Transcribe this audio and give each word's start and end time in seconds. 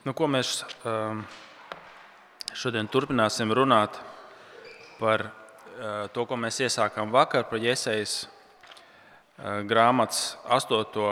Nu, 0.00 0.14
ko 0.16 0.24
mēs 0.32 0.62
um, 0.88 1.18
šodien 2.56 2.86
turpināsim 2.88 3.50
runāt 3.52 3.98
par 4.96 5.26
uh, 5.26 6.06
to, 6.14 6.24
ko 6.24 6.38
mēs 6.40 6.62
iesākām 6.64 7.12
vakar, 7.12 7.44
par 7.50 7.60
Iesaijas 7.60 8.22
uh, 8.24 9.60
grāmatas 9.68 10.38
8. 10.48 11.04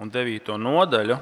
un 0.00 0.14
9. 0.14 0.56
nodaļu. 0.56 1.18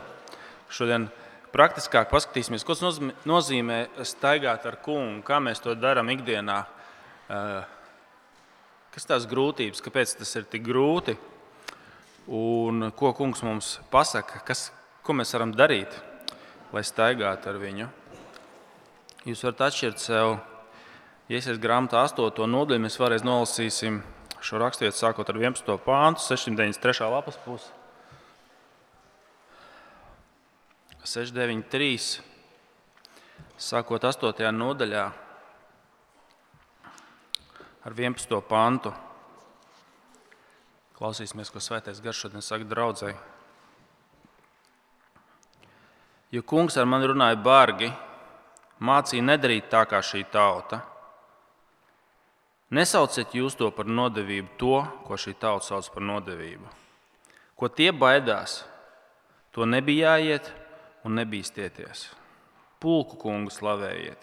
Šodien 0.71 1.09
praktiskāk 1.51 2.15
paskatīsimies, 2.15 2.62
ko 2.62 2.79
nozīmē 3.26 3.81
staigāt 4.06 4.71
ar 4.71 4.79
kungu, 4.87 5.26
kā 5.26 5.42
mēs 5.42 5.67
to 5.67 5.74
darām 5.74 6.15
ikdienā. 6.15 6.63
Uh, 7.26 7.61
kas 8.95 9.11
tās 9.11 9.26
grūtības, 9.26 9.83
kāpēc 9.83 10.15
tas 10.22 10.38
ir 10.38 10.47
tik 10.47 10.63
grūti 10.71 11.19
un 12.31 12.92
ko 12.95 13.17
kungs 13.19 13.42
mums 13.42 13.81
pasaka, 13.90 14.47
kas, 14.47 14.69
ko 15.03 15.19
mēs 15.19 15.35
varam 15.35 15.58
darīt, 15.58 16.05
lai 16.75 16.83
staigātu 16.83 17.52
ar 17.52 17.61
viņu. 17.62 17.87
Jūs 19.25 19.45
varat 19.47 19.69
atšķirt 19.69 20.03
sev, 20.03 20.35
esmu 21.31 21.55
grāmatā 21.62 22.03
8. 22.03 22.45
nodaļu, 22.51 22.83
mēs 22.83 22.98
vēlreiz 22.98 23.23
nolasīsim 23.25 24.03
šo 24.45 24.59
raksturvietu 24.61 24.98
sākot 24.98 25.31
ar 25.31 25.39
11. 25.39 25.79
pāntu, 25.87 26.21
693. 26.27 27.07
lapas 27.15 27.39
pusi. 27.47 27.71
693. 31.05 32.21
Sākot 33.61 34.05
8. 34.05 34.51
nodaļā 34.56 35.05
ar 37.84 37.97
11. 37.97 38.41
pantu. 38.48 38.93
Klausīsimies, 40.95 41.51
ko 41.53 41.62
Svētais 41.62 42.01
Gars 42.03 42.19
šodien 42.19 42.43
saka 42.45 42.67
draudzēji. 42.67 43.17
Jo 46.34 46.43
kungs 46.43 46.74
ar 46.74 46.88
mani 46.91 47.06
runāja 47.06 47.37
bargi, 47.38 47.93
mācīja 48.83 49.23
nedarīt 49.23 49.69
tā 49.70 49.84
kā 49.87 50.01
šī 50.02 50.25
tauta. 50.33 50.80
Nesauciet 52.75 53.36
jūs 53.39 53.55
to 53.55 53.69
par 53.70 53.86
nodevību, 53.86 54.56
to, 54.59 54.81
ko 55.06 55.14
šī 55.14 55.36
tauta 55.39 55.69
sauc 55.69 55.92
par 55.94 56.03
nodevību. 56.03 56.67
Ko 57.55 57.70
tie 57.70 57.92
baidās, 57.94 58.64
to 59.55 59.62
nebija 59.62 60.17
jāiet 60.17 60.50
un 61.06 61.20
nebīsties. 61.20 62.09
Pulku 62.83 63.20
kungu 63.20 63.55
slavējiet, 63.55 64.19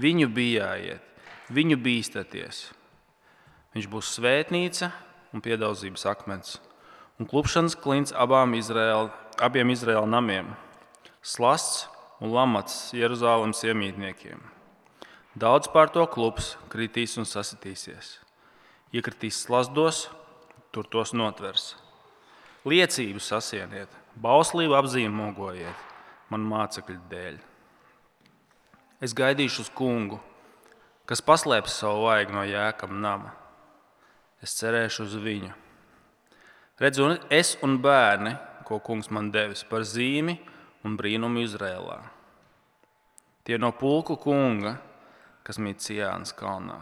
viņu 0.00 0.32
bijājiet, 0.32 1.04
viņu 1.52 1.76
bīstaties. 1.84 2.64
Viņš 3.76 3.92
būs 3.92 4.16
svētnīca 4.16 4.88
un 5.36 5.44
piedaudzības 5.44 6.08
akmens, 6.16 6.58
un 7.20 7.28
klupšanas 7.28 7.76
klints 7.76 8.16
abām 8.16 8.56
Izraēla, 8.56 9.12
abiem 9.44 9.76
Izraēla 9.76 10.08
namiem, 10.08 10.54
slasts 11.22 11.86
un 12.22 12.32
lamats 12.34 12.92
Jeruzalemes 12.94 13.62
iemītniekiem. 13.66 14.40
Daudz 15.38 15.70
pār 15.72 15.90
to 15.94 16.04
klups 16.12 16.56
kritīs 16.72 17.16
un 17.18 17.26
sasitīsies. 17.28 18.18
Iekritīs 18.92 19.40
slazdos, 19.46 20.08
tur 20.74 20.84
tos 20.92 21.14
notvers. 21.16 21.72
Liecību 22.68 23.22
sasieniet, 23.22 23.88
bauslību 24.20 24.76
apzīmogojiet, 24.78 25.86
man 26.30 26.44
mācekļu 26.50 26.98
dēļ. 27.10 27.38
Es 29.02 29.16
gaidīšu 29.18 29.64
uz 29.64 29.70
kungu, 29.74 30.20
kas 31.08 31.24
paslēps 31.24 31.80
savu 31.80 32.04
vaigu 32.06 32.36
no 32.36 32.44
jēkam 32.46 33.00
nama 33.02 33.32
es 34.42 34.56
cerēšu 34.58 35.06
uz 35.06 35.14
viņu. 35.22 35.52
Redzu, 36.82 37.12
es 37.30 37.54
un 37.62 37.78
bērni, 37.82 38.34
ko 38.66 38.80
kungs 38.82 39.10
man 39.14 39.30
devis 39.34 39.62
par 39.68 39.86
zīmi 39.86 40.34
un 40.86 40.96
brīnumu 40.98 41.44
Izrēlā. 41.46 41.98
Tie 43.46 43.58
no 43.58 43.72
pulku 43.74 44.16
kunga, 44.20 44.76
kas 45.46 45.58
mīt 45.58 45.82
Cijānas 45.82 46.34
kalnā. 46.38 46.78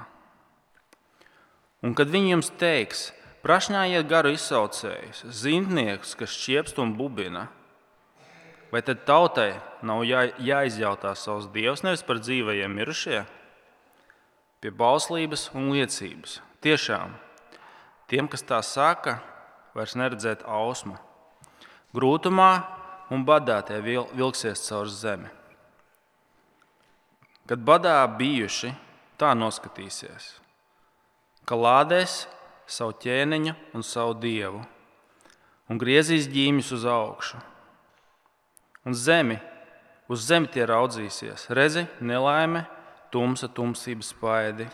Un 1.81 1.97
kad 1.97 2.13
viņi 2.13 2.35
jums 2.35 2.51
teiks, 2.61 3.07
prašņājiet 3.45 4.09
garu 4.09 4.35
izsaucējus, 4.37 5.25
zintniekus, 5.33 6.13
kas 6.19 6.37
šķiepst 6.37 6.83
un 6.83 6.93
bubina, 6.99 7.47
vai 8.73 8.85
tad 8.85 9.07
tautai 9.09 9.55
nav 9.83 10.05
jā, 10.05 10.27
jāizjautā 10.37 11.15
savs 11.17 11.49
dievs 11.55 11.87
nevis 11.87 12.05
par 12.05 12.21
dzīvajiem 12.21 12.77
mirušie? 12.77 13.25
Pie 14.61 14.77
bauslības 14.77 15.49
un 15.57 15.73
liecības. 15.73 16.43
Tiešām 16.61 17.17
Tiem, 18.11 18.27
kas 18.27 18.43
tā 18.43 18.57
saka, 18.67 19.21
vairs 19.71 19.93
neredzēt 19.95 20.41
ausmu. 20.43 20.97
Grūtumā 21.95 22.49
un 23.11 23.25
badā 23.27 23.59
tie 23.67 23.81
vilksies 23.83 24.63
caur 24.69 24.89
zemi. 24.89 25.29
Kad 27.51 27.63
badā 27.67 27.99
bijuši, 28.15 28.71
tā 29.19 29.33
noskatīsies, 29.35 30.37
ka 31.45 31.59
lādēs 31.59 32.25
savu 32.71 32.95
ķēniņu 33.03 33.57
un 33.75 33.83
savu 33.83 34.15
dievu 34.23 34.63
un 35.71 35.79
griezīs 35.79 36.29
ģīmjus 36.31 36.71
uz 36.79 36.87
augšu. 36.87 37.41
Un 38.87 38.95
zemi, 38.97 39.37
uz 40.11 40.23
zemi 40.27 40.49
tie 40.51 40.65
raudzīsies, 40.67 41.49
redzi, 41.55 41.85
nelaime, 42.01 42.65
tumsa, 43.13 43.51
tumsības 43.51 44.15
spaidi 44.15 44.67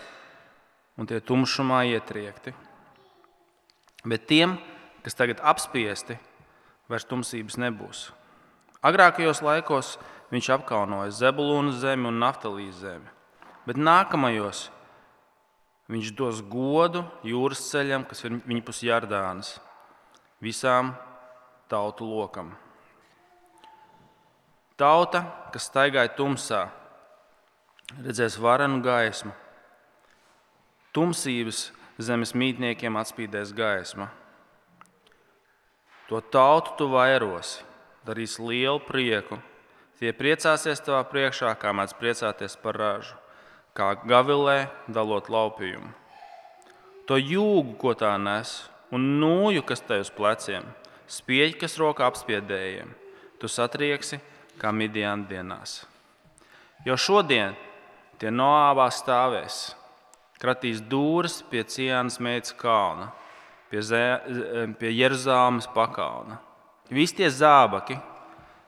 un 0.96 1.08
tie 1.08 1.20
tumšumā 1.20 1.82
ietriekti. 1.90 2.52
Bet 4.06 4.28
tiem, 4.30 4.56
kas 5.04 5.16
tagad 5.18 5.40
apspiesti, 5.42 6.16
vairs 6.88 7.08
tumsības 7.08 7.58
nebūs. 7.60 8.06
Agrākajos 8.84 9.42
laikos 9.44 9.96
viņš 10.32 10.50
apkaunoja 10.58 11.14
Zebulūnu 11.14 11.72
zemi 11.78 12.08
un 12.10 12.20
Naftalīs 12.20 12.80
zemi, 12.82 13.08
bet 13.66 13.78
nākamajos 13.80 14.66
viņš 15.90 16.12
dos 16.18 16.42
godu 16.42 17.04
jūras 17.26 17.62
ceļam, 17.70 18.04
kas 18.08 18.24
ir 18.26 18.40
viņa 18.42 18.64
pus 18.66 18.82
Jardānas, 18.84 19.56
visām 20.42 20.94
tautu 21.70 22.08
lokam. 22.08 22.52
Tauta, 24.76 25.22
kas 25.54 25.70
staigāja 25.70 26.12
tumsā, 26.18 26.66
redzēs 28.04 28.36
varenu 28.36 28.82
gaismu. 28.84 29.32
Tumsības 30.92 31.70
zemes 32.02 32.34
mītniekiem 32.36 32.98
atspīdēs 33.00 33.54
gaisma. 33.56 34.10
To 36.10 36.20
tautu 36.20 36.76
tu 36.78 36.90
vairosi, 36.92 37.64
darīs 38.06 38.38
lielu 38.38 38.80
prieku. 38.86 39.40
Tie 39.96 40.12
priecāsies 40.12 40.82
tavā 40.84 41.02
priekšā, 41.08 41.54
kā 41.58 41.72
mēdz 41.72 41.96
priecāties 41.96 42.56
par 42.60 42.76
ražu, 42.76 43.16
kā 43.76 43.94
gavilē 44.04 44.68
dalot 44.92 45.30
laupījumu. 45.32 45.88
To 47.06 47.16
jūgu, 47.16 47.76
ko 47.80 47.94
tā 47.96 48.16
nes, 48.18 48.66
un 48.92 49.04
nūju, 49.20 49.62
kas 49.66 49.82
te 49.86 49.98
uz 50.02 50.10
pleciem, 50.12 50.66
spieķi, 51.10 51.58
kas 51.62 51.78
rokā 51.80 52.08
apspiedējiem, 52.10 52.90
tu 53.40 53.48
satrieksi 53.50 54.20
kā 54.60 54.72
midiāna 54.74 55.28
dienās. 55.30 55.84
Jo 56.86 56.96
šodien 56.98 57.56
tie 58.20 58.32
noāvā 58.32 58.88
stāvēs, 58.94 59.76
kratīs 60.40 60.82
dūris 60.84 61.40
pie 61.50 61.64
Cienas 61.64 62.18
meitas 62.22 62.54
kalna, 62.58 63.10
pie, 63.70 63.80
pie 64.80 64.92
Jeruzalemes 64.92 65.70
pakalna. 65.74 66.40
Visi 66.86 67.16
tie 67.18 67.30
zābaki, 67.32 67.96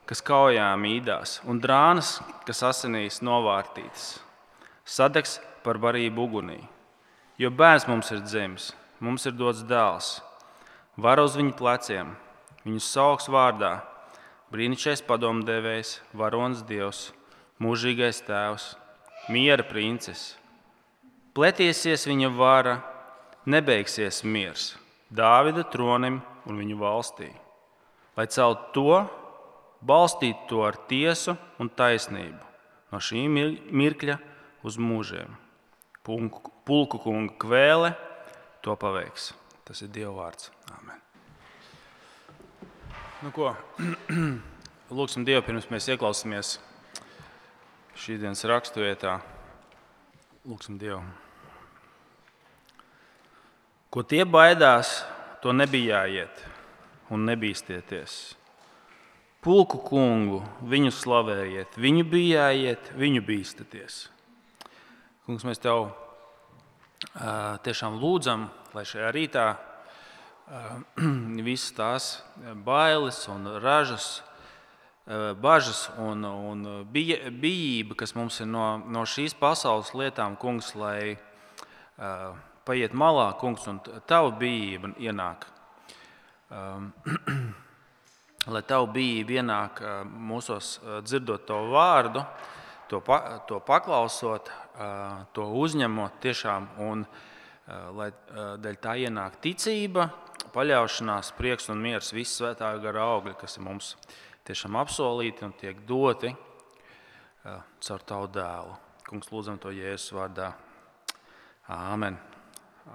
kas 0.09 0.23
kaujā 0.25 0.67
mīdās, 0.81 1.39
un 1.47 1.61
drānas, 1.63 2.17
kas 2.49 2.65
asinīs 2.67 3.21
novārtītas, 3.23 4.17
sadegs 4.83 5.37
par 5.63 5.79
barību 5.79 6.25
ugunī. 6.27 6.59
Jo 7.39 7.53
bērns 7.55 7.87
mums 7.87 8.11
ir 8.11 8.25
dzimis, 8.25 8.73
mums 8.99 9.29
ir 9.29 9.37
dots 9.39 9.63
dēls, 9.69 10.17
var 10.99 11.23
uz 11.23 11.37
viņu 11.39 11.55
pleciem, 11.61 12.11
viņu 12.65 12.83
sauks 12.83 13.31
vārdā, 13.31 13.77
brīnišķīgais 14.51 15.05
padomdevējs, 15.07 15.95
varonis 16.19 16.65
dievs, 16.67 17.13
mūžīgais 17.63 18.25
tēvs, 18.27 18.73
miera 19.31 19.63
princis. 19.63 20.33
Pletiesies 21.39 22.09
viņa 22.09 22.35
vara, 22.35 22.79
nebeigsies 23.47 24.25
miers 24.27 24.73
Dāvida 25.09 25.63
tronim 25.65 26.19
un 26.45 26.59
viņu 26.61 26.75
valstī, 26.83 27.31
lai 28.19 28.27
celt 28.27 28.73
to, 28.75 29.05
balstītu 29.87 30.49
to 30.51 30.65
ar 30.67 30.79
tiesu 30.91 31.37
un 31.63 31.71
taisnību 31.71 32.47
no 32.91 33.01
šī 33.05 33.27
mirkļa 33.31 34.17
uz 34.67 34.79
mūžiem. 34.81 35.37
Pulku 36.03 37.01
kunga 37.03 37.35
kvēle 37.39 37.93
to 38.65 38.75
paveiks. 38.81 39.31
Tas 39.69 39.85
ir 39.85 39.93
Dieva 39.93 40.15
vārds. 40.17 40.49
Amen. 40.73 40.97
Nu, 43.23 43.31
ko? 43.37 43.53
Lūksim 44.99 45.27
Dievu, 45.29 45.45
pirms 45.45 45.69
mēs 45.69 45.91
ieklausāmies 45.93 46.57
šīs 47.99 48.23
dienas 48.23 48.47
raksturvietā. 48.49 49.19
Lūksim 50.49 50.81
Dievu. 50.81 51.03
Ko 53.93 54.05
tie 54.05 54.25
baidās, 54.25 55.03
to 55.45 55.53
nebija 55.53 56.07
jāiet 56.09 56.49
un 57.11 57.25
nebīsties. 57.29 58.37
pulku 59.41 59.79
kungu, 59.79 60.43
viņu 60.67 60.91
slavējiet, 60.93 61.79
viņu 61.79 62.05
bijājiet, 62.11 62.93
viņu 62.99 63.23
bīstaties. 63.25 64.09
Kungs, 65.25 65.45
mēs 65.47 65.63
tev 65.63 65.93
tiešām 67.65 67.99
lūdzam, 68.03 68.49
lai 68.75 68.85
šajā 68.85 69.11
rītā 69.15 69.47
visas 71.49 71.73
tās 71.77 72.09
bailes 72.65 73.21
un 73.31 73.47
ražas, 73.63 74.23
bažas 75.41 75.87
un, 75.97 76.25
un 76.25 76.65
bija, 76.93 77.31
bijība, 77.31 77.97
kas 78.03 78.15
mums 78.19 78.41
ir 78.43 78.51
no, 78.51 78.79
no 78.85 79.05
šīs 79.09 79.37
pasaules 79.39 79.95
lietām, 79.97 80.37
kungs, 80.37 80.75
lai 80.77 81.17
paiet 82.69 82.93
malā, 82.93 83.31
kungs, 83.41 83.65
un 83.71 83.81
tava 84.09 84.35
bijība 84.41 84.93
ienāk. 85.01 85.47
Um, 86.49 86.93
lai 88.55 88.63
tev 88.65 88.87
bija 88.95 89.41
ienāk 89.41 89.83
mūsos 90.09 90.79
dzirdot 91.05 91.45
to 91.49 91.59
vārdu, 91.73 92.23
to, 92.89 93.03
pa, 93.05 93.19
to 93.49 93.61
paklausot, 93.61 94.49
to 95.37 95.45
uzņemot 95.61 96.17
tiešām, 96.25 96.71
un 96.89 97.05
lai 97.99 98.09
dēļ 98.65 98.81
tā 98.81 98.95
ienāk 99.05 99.37
ticība, 99.45 100.09
paļaušanās, 100.55 101.35
prieks 101.37 101.69
un 101.69 101.83
miers, 101.85 102.15
visas 102.17 102.41
svētā 102.41 102.73
gara 102.81 103.05
augļi, 103.13 103.37
kas 103.41 103.59
ir 103.59 103.67
mums 103.69 103.93
tiešām 104.49 104.79
apsolīti 104.81 105.45
un 105.45 105.53
tiek 105.61 105.85
doti 105.89 106.33
caur 107.45 108.05
tavu 108.09 108.31
dēlu. 108.33 108.77
Kungs, 109.09 109.31
lūdzam 109.33 109.61
to 109.61 109.73
Jēzus 109.73 110.13
vārdā. 110.17 110.53
Āmen. 111.73 112.17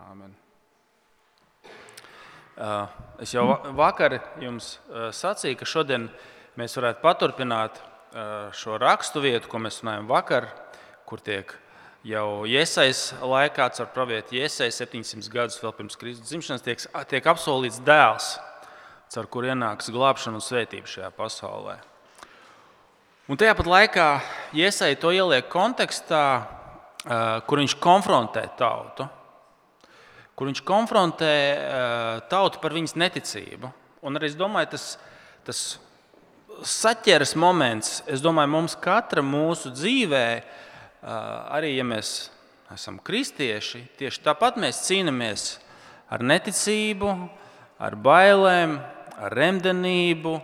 Āmen. 0.09 0.42
Eh, 2.53 2.87
es 3.25 3.31
jau 3.33 3.47
vakar 3.73 4.19
jums 4.37 4.75
eh, 4.77 5.09
sacīju, 5.09 5.57
ka 5.57 5.65
šodien 5.65 6.05
mēs 6.59 6.75
varētu 6.77 7.01
paturpināt 7.01 7.79
eh, 7.81 8.51
šo 8.53 8.77
rakstu 8.77 9.23
vietu, 9.23 9.49
ko 9.49 9.57
mēs 9.63 9.79
runājam 9.81 10.05
vakar, 10.11 10.51
kur 11.09 11.23
tiek 11.25 11.55
jau 12.05 12.43
iesaistīts 12.45 13.23
laikā, 13.25 13.71
ar 13.73 13.89
pravieti 13.95 14.37
iesaistīts 14.43 14.83
700 14.85 15.33
gadus 15.33 15.57
vēl 15.63 15.73
pirms 15.79 15.97
Kristus 15.97 16.29
dzimšanas, 16.29 16.65
tiek, 16.67 16.85
tiek 17.09 17.31
apsolīts 17.33 17.81
dēls, 17.81 18.35
ar 19.17 19.29
kur 19.33 19.49
ienāks 19.49 19.89
glābšana 19.93 20.37
un 20.37 20.45
svētība 20.45 20.89
šajā 20.89 21.09
pasaulē. 21.17 21.79
Un 23.33 23.39
tajā 23.39 23.57
pat 23.57 23.71
laikā 23.71 24.07
iesaistīts 24.53 25.01
to 25.01 25.09
ieliek 25.15 25.49
kontekstā, 25.49 26.23
kur 27.49 27.61
viņš 27.61 27.77
konfrontē 27.81 28.45
tautu 28.57 29.09
kur 30.35 30.49
viņš 30.49 30.63
konfrontē 30.65 31.33
eh, 31.33 32.21
tautu 32.31 32.61
par 32.63 32.75
viņas 32.75 32.97
neticību. 32.99 33.71
Un 34.03 34.19
arī 34.19 34.31
es 34.31 34.37
domāju, 34.37 34.73
tas, 34.73 34.87
tas 35.47 35.63
saķeres 36.67 37.35
moments, 37.39 38.01
es 38.09 38.23
domāju, 38.23 38.51
mums 38.55 38.75
katra 38.79 39.23
mūsu 39.25 39.71
dzīvē, 39.73 40.25
eh, 40.37 40.45
arī 41.57 41.75
ja 41.77 41.87
mēs 41.87 42.31
esam 42.73 42.97
kristieši, 43.03 43.85
tieši 43.99 44.23
tāpat 44.25 44.57
mēs 44.61 44.81
cīnāmies 44.87 45.57
ar 46.09 46.23
neticību, 46.25 47.11
ar 47.83 47.97
bailēm, 47.99 48.77
ar 49.17 49.35
remdenību, 49.37 50.37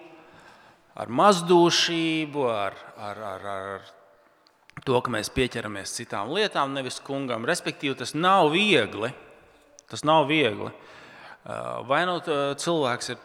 ar 1.00 1.09
mazdūšību, 1.09 2.44
ar, 2.51 2.75
ar, 3.00 3.24
ar, 3.33 3.47
ar 3.50 3.88
to, 4.86 5.00
ka 5.01 5.12
mēs 5.13 5.31
pieķeramies 5.33 5.95
citām 5.97 6.33
lietām, 6.36 6.75
nevis 6.75 7.00
kungam. 7.03 7.47
Respektīvi, 7.47 7.97
tas 8.00 8.13
nav 8.15 8.51
viegli. 8.53 9.12
Tas 9.89 10.06
nav 10.06 10.27
viegli. 10.30 10.69
Vai 11.89 12.03
nu 12.06 12.19
cilvēks 12.21 13.13
ir 13.13 13.21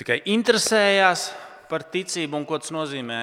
tikai 0.00 0.20
interesējās 0.34 1.28
par 1.70 1.86
ticību 1.90 2.40
un 2.40 2.46
ko 2.48 2.58
tas 2.58 2.72
nozīmē, 2.74 3.20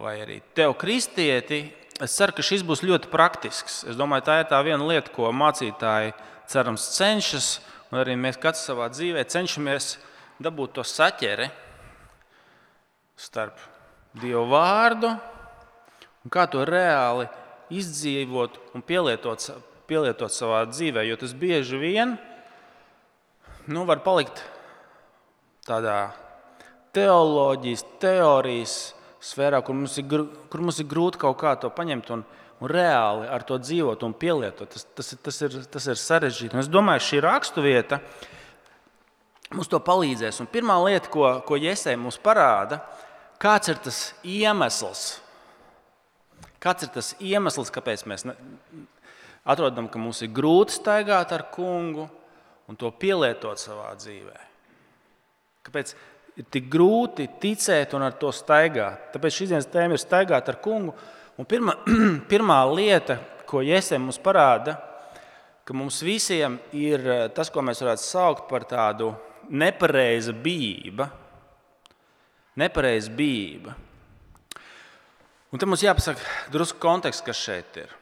vai 0.00 0.14
arī 0.22 0.38
tev, 0.54 0.76
kristieti, 0.78 1.64
es 1.98 2.14
ceru, 2.14 2.36
ka 2.36 2.44
šis 2.44 2.62
būs 2.66 2.84
ļoti 2.86 3.10
praktisks. 3.10 3.82
Es 3.90 3.98
domāju, 3.98 4.26
tā 4.28 4.40
ir 4.42 4.50
tā 4.50 4.60
viena 4.66 4.86
lieta, 4.86 5.12
ko 5.14 5.32
mācītāji 5.34 6.14
cerams 6.48 6.86
cenšas, 6.96 7.48
un 7.90 8.02
arī 8.02 8.14
mēs 8.20 8.38
katrs 8.40 8.66
savā 8.68 8.88
dzīvē 8.92 9.24
cenšamies 9.28 9.96
dabūt 10.42 10.76
to 10.78 10.84
saķeri 10.86 11.48
starp 13.18 13.58
Dievu 14.18 14.46
vārdu 14.50 15.10
un 16.24 16.32
kā 16.32 16.46
to 16.50 16.62
reāli 16.66 17.26
izdzīvot 17.74 18.56
un 18.76 18.84
pielietot 18.86 19.44
pielietot 19.88 20.32
savā 20.32 20.62
dzīvē, 20.68 21.06
jo 21.08 21.16
tas 21.20 21.34
bieži 21.36 21.80
vien 21.80 22.16
nu, 23.68 23.84
var 23.88 24.00
palikt 24.04 24.40
tādā 25.68 26.08
teoloģijas, 26.96 27.84
teorijas 28.00 28.76
sfērā, 29.20 29.60
kur 29.64 29.76
mums 29.76 29.98
ir, 30.00 30.24
kur 30.48 30.64
mums 30.64 30.80
ir 30.80 30.88
grūti 30.88 31.20
kaut 31.20 31.38
kā 31.40 31.54
to 31.60 31.70
paņemt 31.74 32.10
un, 32.14 32.24
un 32.62 32.72
reāli 32.72 33.28
ar 33.28 33.44
to 33.46 33.58
dzīvot 33.60 34.04
un 34.06 34.16
pielietot. 34.16 34.70
Tas, 34.72 34.86
tas, 34.96 35.12
tas, 35.24 35.40
ir, 35.44 35.58
tas 35.72 35.88
ir 35.90 36.00
sarežģīti. 36.00 36.56
Un 36.56 36.64
es 36.64 36.72
domāju, 36.72 37.04
šī 37.10 37.22
raksturvieta 37.24 38.00
mums 39.52 39.70
to 39.70 39.80
palīdzēs. 39.84 40.40
Un 40.42 40.50
pirmā 40.52 40.78
lieta, 40.86 41.10
ko, 41.12 41.28
ko 41.48 41.58
Jēzus 41.60 41.98
mums 42.00 42.20
parāda, 42.22 42.80
kāds 43.42 43.72
ir 43.72 43.80
tas 43.84 44.02
iemesls, 44.26 45.06
kāds 46.62 46.86
ir 46.86 46.94
tas 46.94 47.12
iemesls, 47.20 47.72
kāpēc 47.74 48.06
mēs 48.10 48.26
atrodam, 49.48 49.88
ka 49.88 50.00
mums 50.00 50.20
ir 50.24 50.32
grūti 50.34 50.76
staigāt 50.76 51.32
ar 51.32 51.46
kungu 51.54 52.08
un 52.68 52.76
to 52.76 52.90
pielietot 52.92 53.60
savā 53.60 53.90
dzīvē. 53.96 54.36
Kāpēc 55.66 55.94
ir 56.38 56.48
tik 56.52 56.68
grūti 56.72 57.28
ticēt 57.40 57.96
un 57.96 58.04
ar 58.06 58.16
to 58.20 58.32
staigāt? 58.34 59.08
Tāpēc 59.14 59.38
šīs 59.40 59.54
dienas 59.54 59.70
tēma 59.72 59.96
ir 59.96 60.02
staigāt 60.02 60.52
ar 60.52 60.60
kungu. 60.64 60.94
Un 61.38 61.48
pirma, 61.48 61.76
pirmā 62.32 62.60
lieta, 62.72 63.18
ko 63.48 63.62
Jēzus 63.64 64.00
mums 64.02 64.20
parāda, 64.20 64.76
ka 65.64 65.76
mums 65.76 66.00
visiem 66.04 66.58
ir 66.76 67.04
eh, 67.04 67.24
tas, 67.32 67.50
ko 67.52 67.64
mēs 67.64 67.82
varētu 67.84 68.04
saukt 68.04 68.48
par 68.50 68.64
tādu 68.68 69.12
nepareizu 69.48 70.34
bijību. 70.44 71.08
Nepareiza 72.58 73.12
bijība. 73.14 73.76
Un 75.48 75.60
tam 75.60 75.72
mums 75.72 75.84
jāpasaka 75.84 76.52
drusku 76.52 76.80
konteksts, 76.82 77.24
kas 77.24 77.40
šeit 77.40 77.76
ir. 77.80 77.97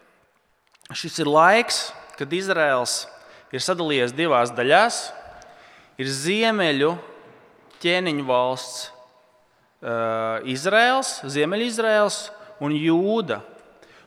Šis 0.94 1.18
ir 1.18 1.26
laiks, 1.26 1.88
kad 2.14 2.30
Izraels 2.30 3.06
ir 3.50 3.62
sadalījies 3.62 4.14
divās 4.14 4.52
daļās. 4.54 5.00
Ir 5.98 6.10
ziemeļu 6.12 6.92
ķēniņu 7.82 8.26
valsts, 8.28 8.90
uh, 9.82 10.44
Izraels, 10.46 11.22
Ziemeļizraels 11.26 12.18
un 12.62 12.76
Jūda. 12.76 13.40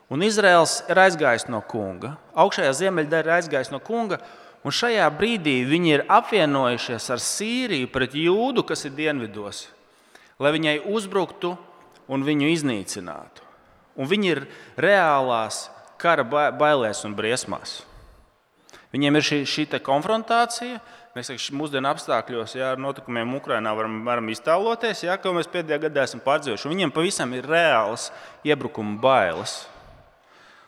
Un 0.09 0.23
Izraels 0.25 0.79
ir 0.89 1.01
aizgājis 1.03 1.49
no 1.51 1.59
kunga. 1.69 2.15
Augšējā 2.33 2.71
ziemeļdaļa 2.79 3.25
ir 3.27 3.35
aizgājis 3.35 3.73
no 3.73 3.81
kunga, 3.83 4.21
un 4.63 4.73
šajā 4.73 5.09
brīdī 5.17 5.59
viņi 5.69 5.93
ir 5.97 6.05
apvienojušies 6.09 7.09
ar 7.13 7.21
Sīriju 7.21 7.91
pret 7.93 8.15
Jūdu, 8.17 8.63
kas 8.65 8.87
ir 8.87 8.95
dienvidos, 8.97 9.67
lai 10.39 10.53
viņai 10.55 10.79
uzbruktu 10.89 11.57
un 12.09 12.25
viņu 12.25 12.49
iznīcinātu. 12.55 13.45
Un 13.99 14.09
viņi 14.09 14.31
ir 14.31 14.45
reālās 14.79 15.67
kara 15.99 16.25
bailēs 16.25 17.03
un 17.07 17.15
briesmās. 17.17 17.81
Viņiem 18.93 19.19
ir 19.19 19.25
šī, 19.25 19.39
šī 19.45 19.65
konfrontācija. 19.85 20.79
Mēs 21.17 21.49
mūsdienu 21.53 21.89
apstākļos, 21.89 22.53
ja 22.57 22.71
ar 22.73 22.81
notikumiem 22.81 23.33
Ukrajinā 23.37 23.73
varam, 23.75 23.97
varam 24.05 24.29
iztēloties, 24.29 25.03
ja, 25.03 25.17
ko 25.17 25.33
mēs 25.35 25.49
pēdējā 25.51 25.81
gadā 25.87 26.05
esam 26.05 26.21
pārdzīvojuši. 26.25 26.69
Viņiem 26.69 26.93
pavisam 26.93 27.33
ir 27.33 27.49
reāls 27.49 28.09
iebrukuma 28.45 28.97
bailes 29.01 29.63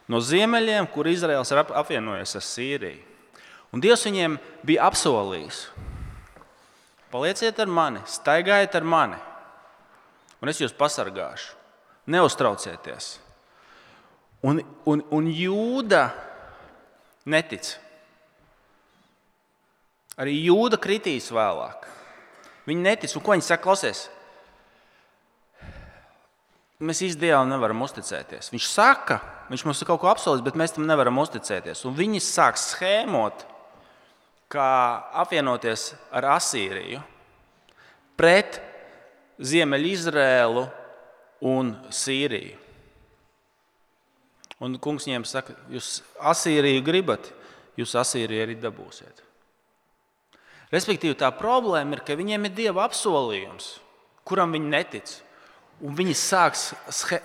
no 0.09 0.19
ziemeļiem, 0.19 0.89
kur 0.91 1.07
Izraels 1.07 1.53
ir 1.53 1.61
apvienojies 1.61 2.35
ar 2.35 2.45
Sīriju. 2.45 3.07
Un 3.71 3.79
Dievs 3.79 4.03
viņiem 4.03 4.35
bija 4.67 4.89
apsolījis: 4.89 5.63
palieciet 7.13 7.59
ar 7.63 7.71
mani, 7.71 8.01
staigājiet 8.09 8.75
ar 8.75 8.83
mani, 8.83 9.19
un 10.41 10.51
es 10.51 10.59
jūs 10.59 10.75
pasargāšu. 10.75 11.53
Neuztraucieties! 12.11 13.30
Un, 14.41 14.61
un, 14.89 15.03
un 15.13 15.27
jūda 15.29 16.07
netic. 17.29 17.75
Arī 20.21 20.33
jūda 20.47 20.79
kritīs 20.81 21.29
vēlāk. 21.33 21.85
Viņi 22.65 22.85
netic, 22.85 23.13
un 23.15 23.23
ko 23.25 23.35
viņi 23.35 23.45
saka? 23.45 23.63
Klausies, 23.65 24.07
mēs 26.81 27.01
īstenībā 27.05 27.31
Dievam 27.31 27.49
nevaram 27.49 27.85
uzticēties. 27.85 28.51
Viņš 28.53 28.67
saka, 28.69 29.19
viņš 29.49 29.65
mums 29.67 29.81
ir 29.81 29.89
kaut 29.89 30.01
ko 30.01 30.09
apsolījis, 30.11 30.45
bet 30.45 30.57
mēs 30.59 30.75
tam 30.75 30.89
nevaram 30.89 31.21
uzticēties. 31.21 31.85
Un 31.89 31.97
viņi 31.97 32.21
sāk 32.25 32.59
schēmot, 32.61 33.45
kā 34.51 34.71
apvienoties 35.21 35.91
ar 36.11 36.27
Asīriju 36.35 36.99
pret 38.19 38.59
Ziemeļizrēlu 39.41 40.65
un 41.49 41.71
Sīriju. 41.89 42.57
Un 44.61 44.77
kungs 44.81 45.07
viņiem 45.07 45.25
saka, 45.25 45.55
jūs 45.73 46.01
asīriju 46.21 46.83
gribat, 46.85 47.31
jūs 47.79 47.95
asīriju 47.97 48.45
arī 48.45 48.57
dabūsiet. 48.61 49.23
Respektīvi, 50.71 51.17
tā 51.19 51.31
problēma 51.35 51.97
ir, 51.97 52.03
ka 52.05 52.15
viņiem 52.15 52.47
ir 52.47 52.55
dieva 52.55 52.85
apsolījums, 52.85 53.73
kuram 54.27 54.53
viņi 54.55 54.71
netic. 54.71 55.17
Un 55.81 55.95
viņi 55.97 56.13
sāks, 56.13 56.67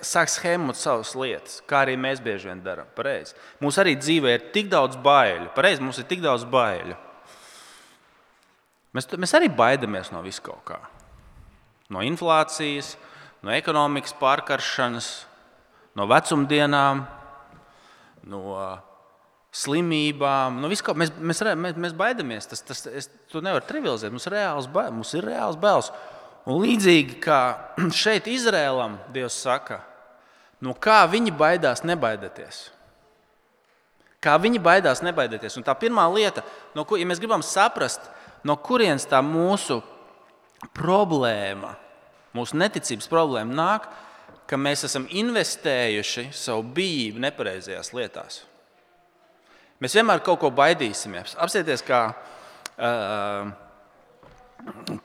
sāks 0.01 0.39
schēmot 0.39 0.79
savas 0.79 1.11
lietas, 1.13 1.59
kā 1.69 1.83
arī 1.85 1.93
mēs 2.01 2.17
bieži 2.25 2.49
vien 2.49 2.63
darām. 2.65 2.87
Pareizi. 2.97 3.35
Mums 3.61 3.77
arī 3.77 3.93
dzīvē 3.99 4.33
ir 4.33 4.47
tik 4.55 4.71
daudz 4.71 4.97
baiļu. 5.05 5.51
Pareizi, 5.53 5.83
mums 5.85 5.99
ir 6.01 6.07
tik 6.09 6.23
daudz 6.23 6.47
baiļu. 6.49 6.97
Mēs, 8.97 9.05
mēs 9.13 9.35
arī 9.37 9.51
baidamies 9.53 10.09
no 10.09 10.23
vis 10.25 10.41
kaut 10.41 10.63
kā. 10.65 10.79
No 11.93 12.01
inflācijas, 12.01 12.95
no 13.45 13.53
ekonomikas 13.53 14.17
pārkaršanas, 14.17 15.11
no 15.95 16.09
vecumdienām, 16.09 17.05
no 18.27 18.53
slimībām. 19.55 20.59
No 20.61 20.69
viska, 20.71 20.93
mēs, 20.97 21.13
mēs, 21.17 21.41
mēs, 21.57 21.79
mēs 21.87 21.95
baidamies. 21.97 22.49
Tas, 22.51 22.63
tas, 22.65 22.85
es, 22.91 23.09
to 23.31 23.41
nevar 23.43 23.65
trivializēt. 23.65 24.13
Mums, 24.13 24.29
reāls, 24.31 24.69
mums 24.69 25.13
ir 25.17 25.27
reāls 25.31 25.59
bailes. 25.59 25.91
Un 26.47 26.61
līdzīgi 26.63 27.19
kā 27.23 27.41
šeit 28.03 28.29
Izrēlam, 28.31 28.99
Dievs 29.15 29.37
saka, 29.43 29.81
no 30.63 30.75
kā 30.77 31.01
viņi 31.11 31.33
baidās, 31.37 31.83
nebaidieties. 31.87 32.67
Kā 34.23 34.33
viņi 34.41 34.61
baidās, 34.63 35.03
nebaidieties. 35.05 35.59
Un 35.59 35.65
tā 35.65 35.75
pirmā 35.77 36.07
lieta, 36.09 36.41
no 36.75 36.87
ko, 36.87 36.97
ja 36.97 37.05
mēs 37.07 37.21
gribam 37.21 37.43
saprast, 37.45 38.07
no 38.47 38.55
kurienes 38.57 39.05
tā 39.09 39.19
mūsu 39.21 39.81
problēma, 40.77 41.75
mūsu 42.35 42.57
neticības 42.57 43.09
problēma 43.11 43.53
nāk, 43.53 43.85
ka 44.47 44.59
mēs 44.59 44.85
esam 44.87 45.07
investējuši 45.11 46.29
savu 46.35 46.63
bijību 46.77 47.21
nepareizajās 47.23 47.93
lietās. 47.95 48.41
Mēs 49.83 49.93
vienmēr 49.93 50.23
kaut 50.25 50.39
ko 50.41 50.49
baidīsimies. 50.55 51.35
Apsieties, 51.43 51.83
kā 51.85 52.01
uh, 52.15 53.51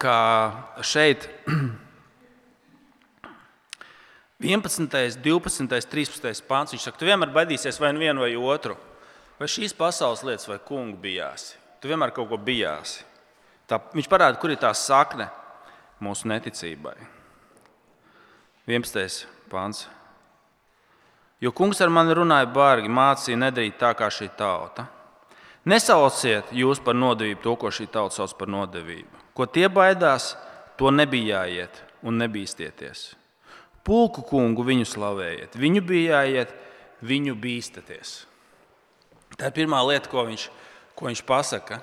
kā 0.00 0.18
šeit 0.84 1.28
11, 4.42 5.20
12, 5.22 5.88
13 5.90 6.46
pāns. 6.48 6.72
Viņš 6.74 6.88
saka, 6.88 6.98
tu 6.98 7.06
vienmēr 7.06 7.32
baidīsies 7.34 7.80
vai 7.80 7.92
nu 7.94 8.02
vienu 8.02 8.24
vai 8.24 8.34
otru. 8.36 8.76
Vai 9.38 9.48
šīs 9.50 9.74
pasaules 9.74 10.24
lietas, 10.26 10.48
vai 10.50 10.58
kungu 10.62 10.98
bijāsi. 11.02 11.56
Tu 11.82 11.90
vienmēr 11.90 12.12
kaut 12.14 12.30
ko 12.30 12.38
bijāsi. 12.38 13.02
Tā, 13.66 13.78
viņš 13.94 14.08
parāda, 14.10 14.38
kur 14.38 14.52
ir 14.52 14.60
tā 14.60 14.70
sakne 14.76 15.28
mūsu 16.02 16.28
neticībai. 16.30 16.96
11. 18.66 19.26
pāns. 19.50 19.88
Jo 21.42 21.50
kungs 21.50 21.80
ar 21.82 21.90
mani 21.90 22.14
runāja 22.14 22.46
bargi, 22.46 22.86
mācīja 22.86 23.40
nedarīt 23.40 23.80
tā 23.80 23.90
kā 23.98 24.06
šī 24.06 24.28
tauta. 24.38 24.86
Nesauciet 25.66 26.52
jūs 26.54 26.78
par 26.82 26.94
nodevību 26.94 27.42
to, 27.42 27.56
ko 27.58 27.72
šī 27.74 27.88
tauta 27.90 28.20
sauc 28.20 28.36
par 28.38 28.50
nodevību. 28.50 29.18
Ko 29.34 29.46
tie 29.50 29.66
baidās, 29.66 30.36
to 30.78 30.90
nebija 30.94 31.42
jāiet 31.42 31.82
un 32.06 32.22
nebīsties. 32.22 33.16
Pulku 33.82 34.22
kungu 34.22 34.62
viņu 34.62 34.86
slavējiet, 34.86 35.58
viņu 35.58 35.82
bija 35.82 36.22
jāiet, 36.22 36.54
viņu 37.02 37.34
bīstaties. 37.42 38.14
Tā 39.34 39.50
ir 39.50 39.56
pirmā 39.58 39.82
lieta, 39.88 40.06
ko 40.10 40.22
viņš, 40.28 40.48
ko 40.94 41.10
viņš 41.10 41.26
pasaka. 41.26 41.80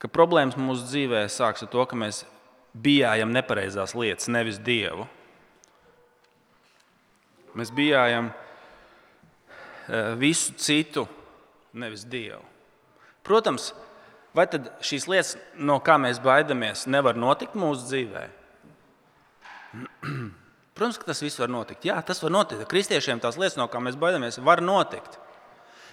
Ka 0.00 0.08
problēmas 0.08 0.56
mūsu 0.56 0.88
dzīvē 0.88 1.26
sākas 1.28 1.66
ar 1.66 1.72
to, 1.74 1.84
ka 1.84 1.98
mēs 1.98 2.24
bijām 2.74 3.32
nepareizās 3.34 3.94
lietas, 3.98 4.28
nevis 4.30 4.60
dievu. 4.62 5.06
Mēs 7.58 7.72
bijām 7.74 8.30
eh, 8.30 10.12
visu 10.20 10.54
citu, 10.60 11.06
nevis 11.74 12.04
dievu. 12.06 12.42
Protams, 13.26 13.72
vai 14.34 14.46
tad 14.50 14.70
šīs 14.86 15.08
lietas, 15.10 15.36
no 15.58 15.80
kā 15.84 15.98
mēs 16.00 16.22
baidāmies, 16.22 16.86
nevar 16.90 17.18
notikt 17.18 17.58
mūsu 17.58 17.88
dzīvē? 17.90 18.26
Protams, 20.76 21.00
ka 21.00 21.10
tas 21.10 21.22
viss 21.22 21.40
var 21.40 21.50
notikt. 21.52 21.84
Jā, 21.90 21.98
tas 22.06 22.22
var 22.22 22.32
notikt. 22.32 22.68
Kristiešiem 22.70 23.20
tās 23.22 23.36
lietas, 23.38 23.58
no 23.58 23.66
kā 23.70 23.82
mēs 23.82 23.98
baidāmies, 24.00 24.40
var 24.46 24.62
notikt. 24.64 25.18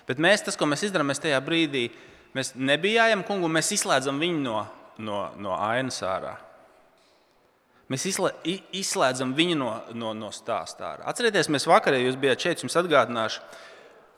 Bet 0.08 0.22
mēs, 0.24 0.46
tas, 0.46 0.56
ko 0.56 0.70
mēs 0.70 0.86
izdarām, 0.88 1.10
mēs 1.12 1.20
tajā 1.20 1.42
brīdī 1.44 1.90
mēs 2.38 2.54
nebijām 2.56 3.24
kungu, 3.28 3.50
mēs 3.52 3.74
izslēdzam 3.76 4.20
viņu 4.22 4.44
no, 4.44 4.62
no, 5.04 5.22
no 5.42 5.56
ainas 5.58 6.00
ārā. 6.06 6.36
Mēs 7.88 8.03
izslēdzam 8.75 9.32
viņu 9.36 9.56
no, 9.56 9.70
no, 9.96 10.12
no 10.17 10.29
stāstā. 10.36 10.98
Atcerieties, 11.08 11.48
mēs 11.53 11.67
vakarā, 11.70 12.01
jūs 12.01 12.17
bijāt 12.20 12.44
šeit, 12.44 12.63
jums 12.65 12.75
atgādināšu, 12.82 13.44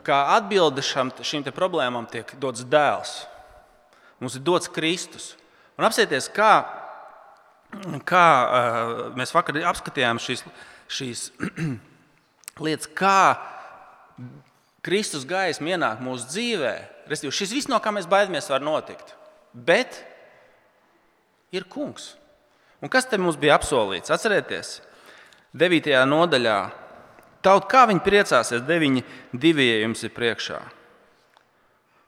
kā 0.05 0.23
atbilde 0.37 0.81
šam, 0.85 1.11
šīm 1.13 1.45
problēmām 1.53 2.07
tiek 2.09 2.33
dots 2.41 2.65
dēls. 2.65 3.19
Mums 4.19 4.39
ir 4.39 4.43
dots 4.47 4.71
Kristus. 4.73 5.35
Un 5.77 5.85
apsieties, 5.87 6.31
kā, 6.33 6.53
kā 8.09 8.25
uh, 8.25 9.03
mēs 9.19 9.35
vakar 9.35 9.61
apskatījām 9.69 10.17
šīs, 10.19 10.43
šīs 10.89 11.27
lietas, 12.65 12.89
kā 12.89 13.37
Kristus 14.83 15.27
gaisma 15.29 15.75
ienāk 15.75 16.01
mūsu 16.03 16.25
dzīvē. 16.31 16.73
Restīvi, 17.11 17.35
šis 17.35 17.53
viss, 17.53 17.69
no 17.69 17.77
kā 17.83 17.93
mēs 17.93 18.09
baidāmies, 18.09 18.49
var 18.49 18.65
notikt. 18.65 19.13
Bet 19.53 20.01
ir 21.53 21.69
kungs. 21.69 22.15
Un 22.79 22.91
kas 22.91 23.07
te 23.09 23.19
mums 23.19 23.37
bija 23.39 23.57
apsolīts? 23.59 24.11
Atcerieties, 24.13 24.79
9. 25.57 25.95
nodaļā. 26.07 26.59
Tauta, 27.43 27.67
kā 27.71 27.85
viņi 27.87 28.03
priecāsies, 28.03 28.63
9. 28.67 29.01
divi 29.31 29.69
jums 29.81 30.03
ir 30.03 30.13
priekšā. 30.15 30.59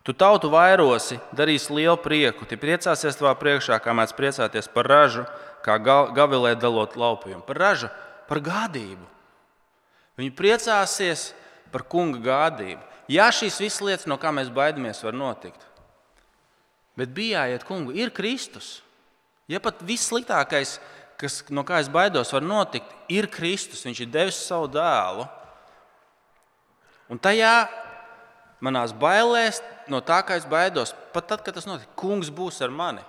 Tu 0.02 0.16
tautu 0.18 0.50
vairosi, 0.50 1.20
darīsi 1.38 1.76
lielu 1.78 1.98
prieku, 2.02 2.48
tie 2.50 2.58
priecāsies 2.58 3.20
tavā 3.20 3.36
priekšā, 3.38 3.78
kā 3.84 3.94
mēs 3.94 4.16
priecāties 4.18 4.70
par 4.74 4.90
ražu, 4.90 5.28
kā 5.62 5.78
gavilē 5.78 6.56
dalot 6.58 6.98
laupījumu. 6.98 7.44
Par 7.46 7.60
ražu, 7.62 7.92
par 8.28 8.42
gādību. 8.42 9.06
Viņi 10.18 10.34
priecāsies 10.36 11.32
par 11.72 11.86
kunga 11.88 12.20
gādību. 12.26 12.82
Jā, 13.12 13.28
šīs 13.34 13.60
visas 13.62 13.84
lietas, 13.84 14.08
no 14.10 14.18
kā 14.18 14.32
mēs 14.34 14.50
baidāmies, 14.54 15.04
var 15.06 15.16
notikt. 15.18 15.62
Bet 16.98 17.14
bija 17.16 17.46
jāiet 17.46 17.66
kungu, 17.68 17.94
ir 17.96 18.12
Kristus. 18.16 18.80
Ja 19.52 19.60
pat 19.64 19.82
viss 19.84 20.08
sliktākais, 20.08 20.78
kas, 21.20 21.42
no 21.52 21.66
kā 21.68 21.82
es 21.84 21.92
baidos, 21.92 22.32
var 22.34 22.46
notikt, 22.46 22.88
ir 23.12 23.28
Kristus. 23.32 23.84
Viņš 23.86 24.04
ir 24.06 24.12
devis 24.14 24.40
savu 24.48 24.70
dēlu. 24.72 25.28
Un 27.12 27.20
tajā 27.20 27.68
manās 28.64 28.94
bailēs, 28.96 29.60
no 29.92 30.00
tā, 30.06 30.22
kā 30.24 30.38
es 30.40 30.48
baidos, 30.48 30.94
pat 31.12 31.28
tad, 31.28 31.44
kad 31.44 31.58
tas 31.58 31.68
notiek, 31.68 31.90
kungs 32.00 32.32
būs 32.32 32.62
ar 32.64 32.72
mani. 32.72 33.04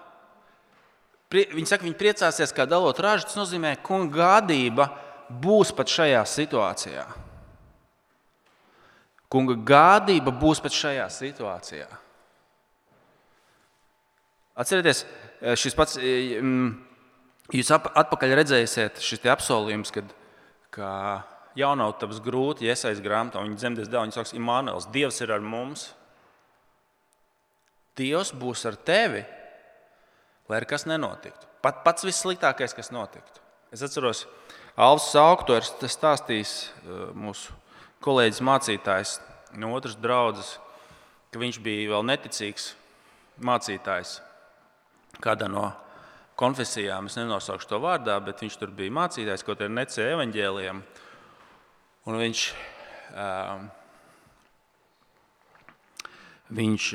Viņi 1.32 1.68
saka, 1.68 1.86
viņi 1.86 1.96
priecāsies, 1.96 2.52
kā 2.52 2.66
dalot 2.68 2.98
ražu. 3.00 3.28
Tas 3.30 3.38
nozīmē, 3.38 3.76
ka 3.78 3.86
kunga 3.86 4.18
gādība 4.18 4.90
būs 5.40 5.70
pat 5.72 5.88
šajā 5.88 6.20
situācijā. 6.28 7.06
Kunga 9.32 9.56
gādība 9.56 10.34
būs 10.36 10.60
pat 10.60 10.76
šajā 10.76 11.06
situācijā. 11.08 11.88
Atcerieties, 14.60 15.06
šis 15.58 15.74
pats, 15.78 15.98
jūs 17.52 17.70
atpakaļ 17.74 18.36
redzēsiet 18.38 19.00
šis 19.02 19.24
apsolījums, 19.32 19.90
kad, 19.94 20.12
ka 20.74 20.92
jaunautabas 21.58 22.20
grūti, 22.24 22.66
ja 22.66 22.76
iesaistās 22.76 23.02
grāmatā, 23.04 23.42
viņa 23.42 23.58
dzemdēs 23.60 23.90
dēlu, 23.90 24.06
viņa 24.06 24.16
saka, 24.16 24.36
Imānuēls, 24.38 24.88
Dievs 24.94 25.20
ir 25.24 25.34
ar 25.34 25.44
mums. 25.44 25.90
Dievs 27.98 28.32
būs 28.38 28.64
ar 28.70 28.78
tevi, 28.80 29.20
lai 30.48 30.60
arī 30.60 30.70
kas 30.70 30.86
nenotiktu. 30.88 31.48
Pat 31.62 31.82
pats 31.84 32.06
vissliktākais, 32.06 32.72
kas 32.74 32.90
notiktu. 32.94 33.42
Es 33.72 33.84
atceros, 33.84 34.24
Alvis 34.80 35.10
Saukto 35.12 35.56
ir 35.58 35.66
stāstījis 35.66 36.54
uh, 36.62 37.04
mūsu 37.16 37.52
kolēģis 38.02 38.40
mācītājs 38.44 39.16
no 39.60 39.74
otras 39.76 39.98
draudzes, 40.00 40.56
ka 41.32 41.40
viņš 41.40 41.60
bija 41.64 41.92
vēl 41.92 42.06
neticīgs 42.08 42.72
mācītājs 43.44 44.18
kādā 45.22 45.48
no 45.50 45.70
konfesijām. 46.38 47.06
Es 47.06 47.16
nenosaukšu 47.18 47.70
to 47.70 47.80
vārdā, 47.82 48.16
bet 48.24 48.42
viņš 48.42 48.58
tur 48.60 48.72
bija 48.74 48.94
mācītājs, 48.96 49.44
kaut 49.46 49.62
arī 49.62 49.72
necēja 49.76 50.16
evaņģēliem. 50.16 50.82
Un 52.10 52.18
viņš, 52.18 52.44
viņš 56.58 56.86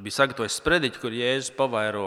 bija 0.00 0.16
sagatavojis 0.16 0.58
sprediķi, 0.62 1.02
kur 1.02 1.16
Jēzus 1.16 1.52
pavairo 1.58 2.06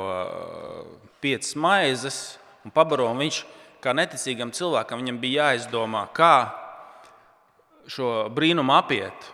piecas 1.21 1.53
maizes 1.59 2.21
un 2.65 2.73
pabaro. 2.73 3.11
Un 3.13 3.21
viņš, 3.21 3.43
kā 3.83 3.93
neticīgam 3.93 4.53
cilvēkam, 4.55 5.03
viņam 5.03 5.21
bija 5.21 5.51
jāizdomā, 5.51 6.07
kā 6.15 6.33
šo 7.89 8.29
brīnumu 8.33 8.73
apiet. 8.75 9.29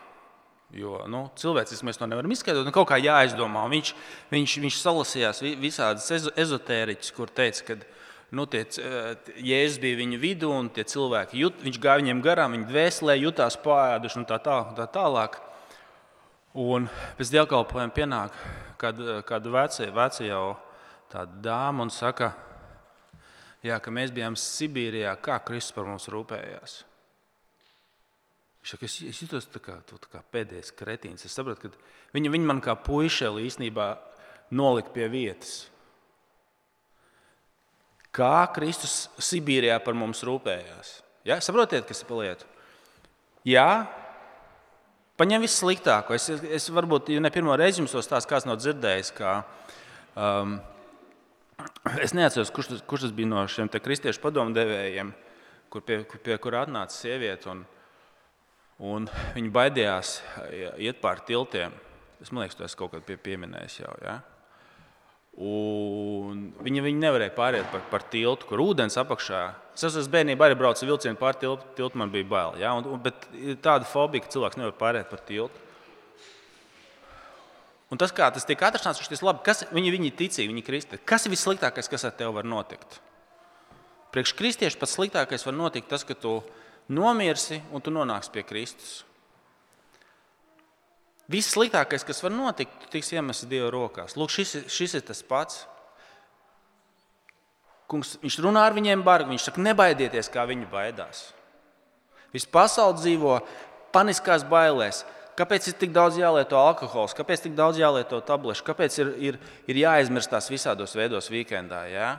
Jo 0.73 1.03
nu, 1.11 1.27
cilvēciski 1.37 1.85
mēs 1.85 1.99
to 1.99 2.07
nevaram 2.09 2.31
izskaidrot. 2.33 2.71
Kaut 2.73 2.89
kā 2.89 2.97
jāizdomā. 2.99 3.67
Viņš, 3.71 3.91
viņš, 4.31 4.55
viņš 4.63 4.79
salasījās 4.81 5.43
visādas 5.61 6.31
ezotēriķus, 6.33 7.11
kur 7.15 7.29
teica, 7.29 7.67
ka 7.67 7.77
nu, 8.35 8.47
tie, 8.49 8.65
Jēzus 9.45 9.79
bija 9.83 9.99
viņa 10.01 10.19
vidū, 10.19 10.49
un 10.51 10.71
tie 10.73 10.83
cilvēki 10.89 11.43
jut, 11.43 11.61
viņš 11.63 11.79
gāja 11.81 12.01
viņiem 12.01 12.23
garām, 12.25 12.57
viņa 12.57 12.69
dvēselē 12.71 13.17
jutās 13.21 13.59
pārāduši 13.61 14.21
un 14.21 14.27
tā, 14.29 14.39
tā, 14.43 14.57
tā 14.77 14.87
tālāk. 14.97 15.37
Un 16.55 16.89
pēc 17.19 17.33
dievkalpojuma 17.35 17.93
pienāk 17.95 18.35
kāda, 18.79 19.19
kāda 19.27 19.53
vecā, 19.53 19.89
vecā 19.91 20.27
jau 20.27 20.43
tāda 21.11 21.41
dāma 21.45 21.85
un 21.85 21.93
saka, 21.93 22.31
jā, 23.63 23.77
ka 23.79 23.93
mēs 23.93 24.13
bijām 24.15 24.37
Sibīrijā, 24.39 25.15
kā 25.23 25.39
Kristus 25.45 25.75
par 25.75 25.87
mums 25.89 26.07
rūpējās. 26.11 26.81
Viņš 28.65 28.71
saka, 28.73 28.87
es, 28.87 28.93
es 29.05 29.17
jutos 29.21 29.45
tā 29.53 29.59
kā, 29.61 29.75
tā 29.85 30.09
kā 30.09 30.19
pēdējais 30.33 30.71
kretīns. 30.73 31.21
Es 31.27 31.35
saprotu, 31.37 31.69
ka 31.69 32.15
viņi, 32.17 32.31
viņi 32.33 32.47
man 32.49 32.57
kā 32.65 32.73
puišeli 32.73 33.43
īstenībā 33.45 33.91
nolika 34.57 34.89
pie 34.89 35.05
vietas. 35.05 35.67
Kā 38.09 38.47
Kristus 38.55 39.03
Sibīrijā 39.21 39.75
par 39.85 39.93
mums 39.93 40.23
rūpējās. 40.25 40.95
Ja? 41.29 41.37
Saprotiet, 41.45 41.85
kas 41.85 42.01
ir 42.01 42.09
pa 42.09 42.17
lietu? 42.17 42.49
Jā, 43.45 43.67
paņem 45.21 45.45
visu 45.45 45.59
sliktāko. 45.61 46.17
Es, 46.17 46.25
es 46.33 46.65
varbūt 46.73 47.13
ja 47.13 47.21
ne 47.21 47.29
pirmo 47.29 47.53
reizi 47.61 47.83
jums 47.83 47.93
to 47.93 48.01
stāstu, 48.01 48.31
kāds 48.33 48.49
nav 48.49 48.57
dzirdējis. 48.63 49.13
Kā, 49.13 49.35
um, 50.17 50.57
es 52.01 52.17
neatceros, 52.17 52.49
kurš 52.49 52.73
tas, 52.73 52.83
kurš 52.89 53.05
tas 53.05 53.15
bija 53.21 53.29
no 53.29 53.45
šiem 53.45 53.69
kristiešu 53.69 54.25
padomdevējiem, 54.25 55.13
kur 55.69 55.85
pie, 55.85 56.01
pie 56.25 56.41
kura 56.41 56.65
atnāca 56.65 56.97
sieviete. 56.97 57.53
Un, 57.53 57.61
un 58.79 59.09
viņa 59.35 59.51
baidījās 59.55 60.19
iet 60.81 61.01
pāri 61.03 61.25
tiltiem. 61.27 61.75
Es 62.21 62.31
domāju, 62.31 62.53
ka 62.55 62.63
tas 62.63 62.77
kaut 62.79 62.93
kad 62.93 63.03
pie, 63.07 63.17
pieminējis 63.21 63.81
jau. 63.81 63.91
Ja? 64.03 64.19
Un 65.35 66.45
viņi, 66.63 66.83
viņi 66.85 67.01
nevarēja 67.01 67.35
pāriet 67.35 67.67
par, 67.71 67.83
par 67.91 68.05
tiltu, 68.11 68.47
kur 68.47 68.63
ūdens 68.63 68.95
apakšā. 69.01 69.41
Es 69.75 69.83
esmu 69.89 70.13
bērnībā 70.13 70.47
arī 70.47 70.55
braucis 70.59 70.85
ar 70.85 70.93
vilcienu 70.93 71.19
pāri 71.19 71.41
tiltu, 71.43 71.67
tiltu 71.75 71.99
man 71.99 72.11
bija 72.13 72.27
bail. 72.31 72.55
Ja? 72.61 72.71
Un, 72.77 72.87
bet 73.03 73.27
ir 73.35 73.59
tāda 73.63 73.87
fobija, 73.89 74.23
ka 74.23 74.31
cilvēks 74.35 74.59
nevar 74.61 74.77
pāriet 74.79 75.11
par 75.11 75.23
tiltu. 75.27 75.63
Un 77.91 77.99
tas, 78.01 78.11
kā 78.15 78.27
tas 78.33 78.47
tiek 78.47 78.59
atrasināts, 78.65 79.03
ir 79.03 79.27
labi. 79.27 79.43
Kas, 79.45 79.65
viņi, 79.75 79.91
viņi 79.93 80.13
ticīgi, 80.17 80.49
viņi 80.49 80.63
kristē. 80.65 80.99
Kas 81.05 81.27
ir 81.27 81.35
vissliktākais, 81.35 81.91
kas 81.91 82.07
ar 82.07 82.15
tevi 82.17 82.33
var 82.33 82.47
notikt? 82.47 82.97
Priekš 84.15 84.33
kristiešu 84.39 84.79
pats 84.79 84.95
sliktākais 84.95 85.43
var 85.45 85.55
notikt 85.55 85.91
tas, 85.91 86.07
ka 86.07 86.15
tu 86.17 86.39
nomirsi 86.93 87.61
un 87.73 87.81
tu 87.81 87.93
nonāksi 87.93 88.33
pie 88.33 88.43
Kristus. 88.47 89.03
Viss 91.31 91.55
sliktākais, 91.55 92.05
kas 92.05 92.21
var 92.21 92.33
notikt, 92.35 92.85
tiks 92.93 93.09
iemests 93.15 93.47
Dieva 93.49 93.71
rokās. 93.73 94.13
Lūk, 94.19 94.29
šis, 94.29 94.67
šis 94.69 94.99
ir 94.99 95.05
tas 95.07 95.23
pats. 95.25 95.63
Kungs, 97.89 98.15
viņš 98.21 98.37
runā 98.45 98.65
ar 98.67 98.75
viņiem 98.77 99.01
bargi, 99.05 99.31
viņš 99.33 99.47
saka, 99.47 99.63
nebaidieties, 99.65 100.29
kā 100.33 100.45
viņi 100.49 100.69
baidās. 100.69 101.27
Viss 102.33 102.49
pasaule 102.49 102.97
dzīvo 102.99 103.39
paniskās 103.93 104.45
bailēs. 104.45 105.03
Kāpēc 105.35 105.67
ir 105.67 105.75
tik 105.79 105.91
daudz 105.95 106.15
jālieto 106.15 106.55
alkohols, 106.55 107.15
kāpēc 107.17 107.41
tik 107.43 107.57
daudz 107.57 107.81
jālieto 107.81 108.21
tablešu, 108.23 108.63
kāpēc 108.63 108.97
ir, 109.01 109.09
ir, 109.19 109.39
ir 109.67 109.79
jāizmirst 109.81 110.31
tās 110.31 110.47
visādos 110.47 110.95
veidos 110.95 111.27
weekendā? 111.33 111.81
Ja? 111.91 112.09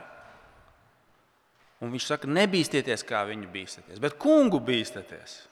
Un 1.83 1.93
viņš 1.93 2.07
saka, 2.09 2.29
nebīsties, 2.29 3.05
kā 3.05 3.21
viņi 3.29 3.51
bīstaties, 3.53 4.01
bet 4.01 4.17
kungu 4.21 4.59
bīstaties. 4.63 5.43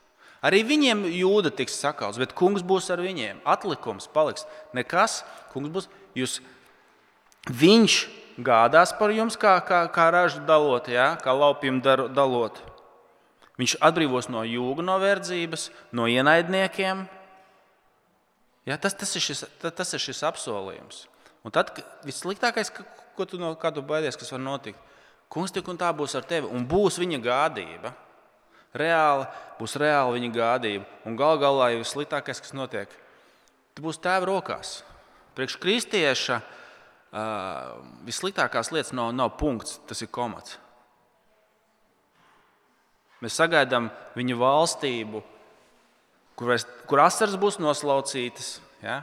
Arī 0.46 0.62
viņiem 0.65 1.05
jūda 1.10 1.50
tiks 1.53 1.77
sakauts, 1.82 2.20
bet 2.22 2.36
kungs 2.38 2.65
būs 2.65 2.91
ar 2.94 3.01
viņiem. 3.01 3.41
Atlikums 3.50 4.05
paliks 4.13 4.46
nekas. 4.77 5.24
Kungs 5.53 5.72
būs 5.74 5.88
jūs. 6.17 6.38
Viņš 7.50 7.98
gādās 8.46 8.94
par 9.00 9.13
jums, 9.15 9.38
kā, 9.41 9.55
kā, 9.65 9.86
kā 9.94 10.10
ražu 10.13 10.44
dalot, 10.46 10.89
ja? 10.91 11.13
kā 11.22 11.34
laupījumu 11.34 11.82
dalot. 12.13 12.62
Viņš 13.58 13.77
atbrīvos 13.88 14.27
no 14.29 14.44
jūga, 14.46 14.84
no 14.86 14.98
verdzības, 15.00 15.70
no 15.96 16.10
ienaidniekiem. 16.12 17.05
Ja? 18.67 18.77
Tas, 18.82 18.98
tas, 18.98 19.15
ir 19.15 19.24
šis, 19.24 19.46
tas 19.63 19.94
ir 19.96 20.03
šis 20.03 20.25
apsolījums. 20.27 21.05
Un 21.46 21.53
tad 21.55 21.72
vissliktākais, 22.05 22.74
ko 23.15 23.29
tu, 23.29 23.39
no, 23.41 23.53
tu 23.55 23.86
baidies, 23.86 24.17
kas 24.20 24.34
var 24.34 24.41
notikt, 24.44 24.82
kungs 25.29 25.53
tik 25.53 25.67
un 25.72 25.79
tā 25.79 25.91
būs 25.96 26.15
ar 26.17 26.25
tevi 26.27 26.50
un 26.51 26.67
būs 26.70 27.00
viņa 27.01 27.22
gādība 27.24 27.94
reāli, 28.75 29.25
būs 29.60 29.77
reāli 29.79 30.20
viņa 30.20 30.32
gādība. 30.36 30.86
Un 31.08 31.15
gal 31.20 31.39
galā 31.41 31.72
jau 31.74 31.82
vissliktākais, 31.84 32.41
kas 32.44 32.55
notiek, 32.55 32.91
tas 33.76 33.84
būs 33.84 34.02
tēva 34.04 34.28
rokās. 34.30 34.78
Priekš 35.36 35.58
kristieša 35.63 36.39
uh, 36.41 37.80
vissliktākās 38.08 38.71
lietas 38.76 38.93
nav, 38.95 39.12
nav 39.15 39.36
punkts, 39.39 39.80
tas 39.88 40.04
ir 40.04 40.12
komats. 40.12 40.60
Mēs 43.23 43.38
sagaidām 43.39 43.89
viņa 44.15 44.38
valstību, 44.38 45.23
kur, 46.36 46.52
vairs, 46.52 46.67
kur 46.86 47.02
asaras 47.02 47.38
būs 47.39 47.58
noslaucītas, 47.63 48.58
ja? 48.84 49.02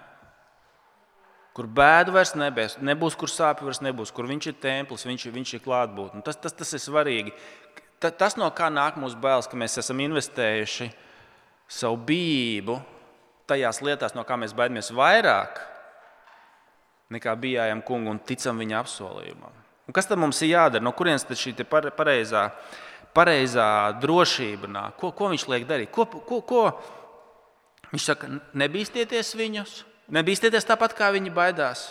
Kur 1.56 1.68
bēdu 1.68 2.14
vairs 2.14 2.32
nebēs, 2.38 2.78
nebūs, 2.80 3.16
kur 3.18 3.28
sāpju 3.28 3.68
vairs 3.68 3.82
nebūs, 3.84 4.12
kur 4.14 4.28
viņš 4.30 4.48
ir 4.48 4.56
templis, 4.62 5.04
viņš, 5.08 5.26
viņš 5.34 5.54
ir 5.58 5.64
klātbūtne. 5.64 6.22
Tas, 6.24 6.38
tas, 6.40 6.54
tas 6.56 6.72
ir 6.72 6.80
svarīgi 6.80 7.34
tas, 8.10 8.36
no 8.40 8.48
kā 8.50 8.66
nāk 8.72 8.96
mūsu 8.98 9.20
bailes, 9.22 9.46
ka 9.46 9.58
mēs 9.58 9.78
esam 9.78 10.00
investējuši 10.02 10.88
savu 11.70 12.00
bijību 12.08 12.80
tajās 13.46 13.82
lietās, 13.84 14.16
no 14.16 14.24
kā 14.26 14.38
mēs 14.40 14.56
baidamies 14.56 14.90
vairāk 14.96 15.60
nekā 17.12 17.34
bijām 17.38 17.82
kungu 17.84 18.10
un 18.10 18.22
ticam 18.24 18.58
viņa 18.58 18.80
apsolījumam. 18.80 19.60
Un 19.86 19.94
kas 19.94 20.08
tad 20.08 20.18
mums 20.18 20.40
ir 20.42 20.54
jādara? 20.54 20.82
No 20.82 20.94
kurienes 20.96 21.26
tad 21.28 21.38
šī 21.38 21.52
pareizā, 21.68 22.48
pareizā 23.14 23.68
drošība 24.00 24.70
nāk? 24.70 24.96
Ko, 24.98 25.12
ko 25.12 25.28
viņš 25.34 25.46
liek 25.52 25.66
darīt? 25.68 25.92
Ko, 25.92 26.06
ko, 26.06 26.40
ko? 26.40 26.62
Viņš 27.92 28.04
saka, 28.08 28.30
nebīsties 28.56 29.34
viņus, 29.36 29.82
nebīsties 30.12 30.68
tāpat, 30.68 30.94
kā 30.98 31.10
viņi 31.14 31.32
baidās. 31.34 31.90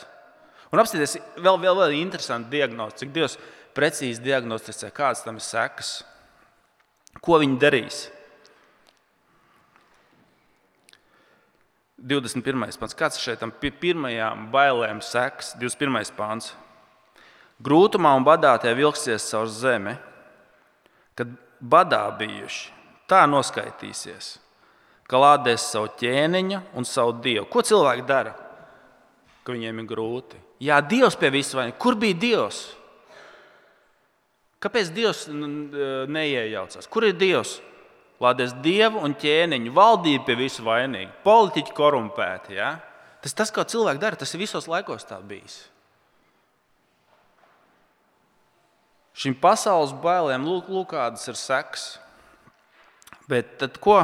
Un 0.71 0.79
apskatieties, 0.79 1.17
vēl, 1.35 1.57
vēl, 1.59 1.75
vēl 1.81 1.97
interesanti 1.99 2.53
diagnoze, 2.53 3.01
cik 3.01 3.11
Dievs 3.15 3.35
precīzi 3.75 4.23
diagnosticē, 4.23 4.91
kādas 4.95 5.25
tam 5.25 5.39
ir 5.39 5.45
sekas, 5.45 6.01
ko 7.19 7.41
viņi 7.41 7.59
darīs. 7.59 8.05
21. 12.01 12.79
pāns. 12.81 12.97
Kāds 12.97 13.19
ir 13.19 13.25
šeit 13.27 13.43
pirmajām 13.81 14.47
bailēm 14.53 15.01
sekas? 15.05 15.53
21. 15.61 16.13
pāns. 16.17 16.51
Grūtumā 17.61 18.15
un 18.17 18.25
badā 18.25 18.55
tie 18.61 18.73
vilksies 18.73 19.27
caur 19.29 19.49
zemi, 19.53 19.93
kad 21.13 21.29
badā 21.61 22.07
bijuši. 22.17 22.71
Tā 23.11 23.25
noskaitīsies, 23.29 24.37
ka 25.11 25.19
lādēs 25.19 25.65
savu 25.73 25.89
ķēniņu 25.99 26.61
un 26.79 26.87
savu 26.87 27.17
dievu. 27.23 27.47
Ko 27.51 27.63
cilvēki 27.67 28.05
dara, 28.07 28.31
ka 29.43 29.55
viņiem 29.55 29.81
ir 29.83 29.89
grūti? 29.89 30.39
Jā, 30.63 30.77
Dievs 30.85 31.17
pie 31.19 31.31
visu 31.33 31.57
vainu. 31.57 31.75
Kur 31.81 31.97
bija 31.99 32.15
Dievs? 32.21 32.61
Kāpēc 34.61 34.93
Dievs 34.93 35.25
neiejaucas? 35.27 36.87
Kur 36.87 37.09
ir 37.09 37.17
Dievs? 37.17 37.57
Lādēs 38.21 38.51
dievu 38.61 39.01
un 39.01 39.15
ķēniņu, 39.17 39.71
valdība 39.73 40.27
pie 40.27 40.35
visu 40.43 40.61
vainīga, 40.61 41.09
politiķi 41.25 41.73
korumpēti. 41.73 42.53
Ja? 42.59 42.75
Tas, 43.23 43.33
tas, 43.33 43.49
ko 43.53 43.65
cilvēki 43.65 44.01
dara, 44.01 44.19
tas 44.21 44.29
ir 44.35 44.43
visos 44.43 44.67
laikos 44.69 45.07
tā 45.09 45.17
bijis. 45.25 45.63
Šīm 49.17 49.33
pasaules 49.41 49.95
bailēm 50.03 50.45
lūk, 50.45 50.69
lūk 50.69 50.93
kādas 50.93 51.25
ir 51.29 51.39
sekas. 51.39 51.87
Bet 53.29 53.57
tad, 53.61 53.81
ko, 53.81 54.03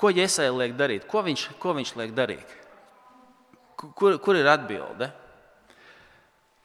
ko 0.00 0.10
Jēzus 0.12 0.50
liek 0.56 0.74
darīt? 0.78 1.06
Ko 1.10 1.22
viņš, 1.26 1.46
ko 1.62 1.74
viņš 1.76 1.94
liek 2.00 2.14
darīt? 2.16 2.56
Kur, 3.76 4.18
kur 4.20 4.36
ir 4.36 4.48
atbilde? 4.50 5.08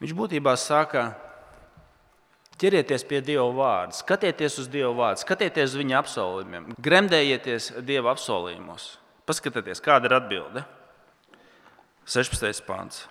Viņš 0.04 0.15
būtībā 0.18 0.56
saka, 0.60 1.13
Ķerieties 2.56 3.04
pie 3.04 3.20
Dieva 3.20 3.50
vārda, 3.52 3.98
skatieties 3.98 4.62
uz 4.62 4.68
Dieva 4.72 4.94
vārdu, 4.96 5.20
skatieties 5.26 5.74
uz 5.74 5.80
viņa 5.82 5.98
apsolījumiem, 6.00 6.70
gremdējieties 6.80 7.74
Dieva 7.84 8.13
apsolījumos. 8.13 8.94
Paskatieties, 9.28 9.82
kāda 9.84 10.08
ir 10.08 10.15
atbilde. 10.15 10.63
16. 12.08 12.62
pāns. 12.68 13.02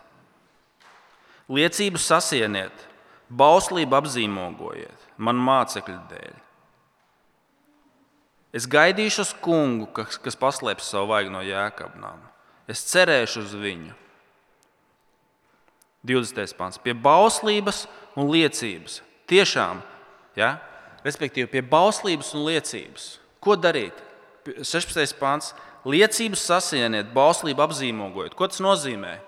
Liecību 1.52 2.00
sasieniet, 2.00 2.86
bauslību 3.28 3.98
apzīmogojiet, 3.98 5.08
man 5.20 5.42
mācekļu 5.44 5.98
dēļ. 6.14 6.43
Es 8.54 8.68
gaidīšu 8.70 9.24
uz 9.24 9.32
kungu, 9.42 9.88
kas, 9.96 10.18
kas 10.22 10.38
paslēps 10.38 10.92
savu 10.92 11.10
vaigu 11.10 11.32
no 11.34 11.42
jēkabnām. 11.42 12.20
Es 12.70 12.84
cerēšu 12.92 13.42
uz 13.42 13.56
viņu. 13.58 13.96
20. 16.06 16.54
pāns. 16.58 16.78
Pie 16.78 16.92
bauslības 16.94 17.84
un 18.14 18.28
liecības 18.30 19.00
Tiešām, 19.24 19.78
ja? 20.36 20.58
respektīvi, 21.04 21.48
pie 21.48 21.62
bauslības 21.64 22.34
un 22.36 22.44
liecības. 22.44 23.06
Ko 23.40 23.56
darīt? 23.56 23.96
16. 24.44 25.16
pāns. 25.20 25.54
Liecības 25.84 26.44
sasieniet, 26.48 27.10
bauslību 27.12 27.60
apzīmogojiet. 27.64 28.36
Ko 28.36 28.48
tas 28.48 28.60
nozīmē? 28.64 29.18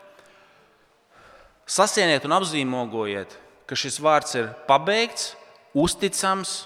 Sasieniet 1.68 2.24
un 2.24 2.36
apzīmogojiet, 2.36 3.34
ka 3.68 3.76
šis 3.76 3.98
vārds 4.00 4.36
ir 4.38 4.52
pabeigts, 4.68 5.34
uzticams 5.76 6.62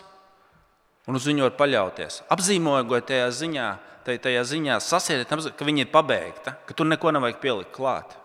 un 1.08 1.16
uz 1.16 1.28
viņu 1.28 1.46
var 1.46 1.56
paļauties. 1.58 2.20
Apzīmogojiet 2.32 3.08
tajā 3.12 3.30
ziņā, 3.38 3.70
tajā 4.10 4.44
ziņā 4.52 4.76
sasieniet, 4.84 5.32
ka 5.56 5.68
viņa 5.68 5.86
ir 5.86 5.92
pabeigta, 5.92 6.56
ka 6.66 6.76
tur 6.76 6.88
neko 6.90 7.14
nevajag 7.16 7.40
pielikt 7.42 7.74
klāt. 7.76 8.16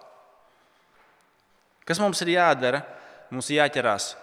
Kas 1.85 2.01
mums 2.01 2.21
ir 2.25 2.35
jādara? 2.35 2.81
Mums 3.29 3.49
ir 3.49 3.59
jāķerās 3.61 4.13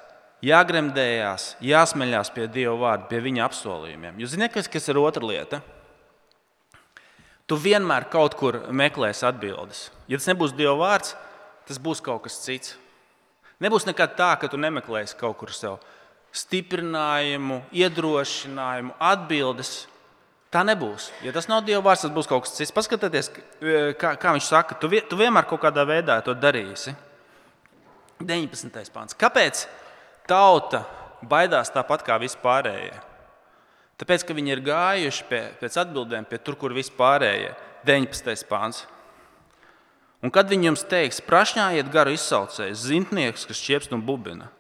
jāgremdējās, 0.43 1.57
jāsmeļās 1.63 2.33
pie 2.35 2.49
Dieva 2.51 2.75
vārda, 2.81 3.07
pie 3.11 3.23
viņa 3.23 3.47
apsolījumiem. 3.47 4.19
Jūs 4.23 4.35
zināt, 4.35 4.53
kas, 4.55 4.69
kas 4.71 4.89
ir 4.91 4.99
otra 5.01 5.25
lieta? 5.27 5.63
Tu 7.47 7.59
vienmēr 7.59 8.09
kaut 8.11 8.35
kur 8.39 8.59
meklēsi 8.75 9.27
atbildes. 9.29 9.89
Ja 10.11 10.19
tas 10.19 10.29
nebūs 10.31 10.55
Dieva 10.59 10.75
vārds, 10.81 11.15
tas 11.69 11.79
būs 11.83 12.03
kaut 12.05 12.25
kas 12.27 12.41
cits. 12.43 12.77
Nebūs 13.63 13.87
nekad 13.87 14.17
tā, 14.19 14.33
ka 14.41 14.51
tu 14.51 14.59
nemeklēsi 14.59 15.19
kaut 15.21 15.39
kur 15.39 15.53
sev 15.55 15.79
stiprinājumu, 16.33 17.61
iedrošinājumu, 17.77 18.95
atbildes. 19.01 19.73
Tā 20.53 20.61
nebūs. 20.69 21.09
Ja 21.25 21.33
tas 21.33 21.49
nav 21.49 21.63
Dieva 21.65 21.81
vārds, 21.85 22.05
tas 22.05 22.13
būs 22.13 22.29
kaut 22.29 22.45
kas 22.45 22.57
cits. 22.59 22.75
Paskatieties, 22.77 23.31
kā, 24.01 24.15
kā 24.21 24.35
viņš 24.37 24.49
saka, 24.49 24.77
tu, 24.81 24.91
tu 25.09 25.17
vienmēr 25.21 25.47
kaut 25.49 25.63
kādā 25.63 25.85
veidā 25.89 26.19
to 26.25 26.35
darīsi. 26.37 26.93
19. 28.21 28.93
pāns. 28.93 29.17
Kāpēc 29.19 29.65
tauta 30.29 30.85
baidās 31.25 31.73
tāpat 31.73 32.05
kā 32.07 32.19
vispārējie? 32.21 32.95
Tāpēc, 34.03 34.25
ka 34.27 34.37
viņi 34.37 34.55
ir 34.55 34.65
gājuši 34.67 35.29
pie, 35.29 35.43
pēc 35.61 35.79
atbildēm 35.85 36.27
pie 36.29 36.41
tur, 36.43 36.57
kur 36.61 36.75
vispārējie. 36.77 37.53
19. 37.87 38.45
pāns. 38.51 38.85
Un 40.23 40.31
kad 40.31 40.51
viņi 40.51 40.69
jums 40.71 40.85
teiks, 40.87 41.21
prašņājiet 41.27 41.89
garu 41.91 42.13
izsaucēju, 42.15 42.79
zintnieks, 42.79 43.47
kas 43.49 43.63
čieps 43.63 43.91
no 43.91 43.99
bubina, 43.99 44.53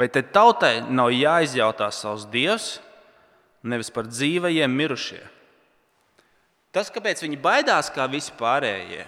vai 0.00 0.08
te 0.08 0.22
tautai 0.24 0.80
nav 0.88 1.10
jāizjautā 1.12 1.90
savs 1.92 2.24
dievs, 2.32 2.78
nevis 3.60 3.92
par 3.92 4.08
dzīvajiem 4.08 4.72
mirušie? 4.72 5.20
Tas, 6.72 6.88
kāpēc 6.94 7.20
viņi 7.20 7.36
baidās 7.42 7.90
kā 7.92 8.06
vispārējie, 8.08 9.04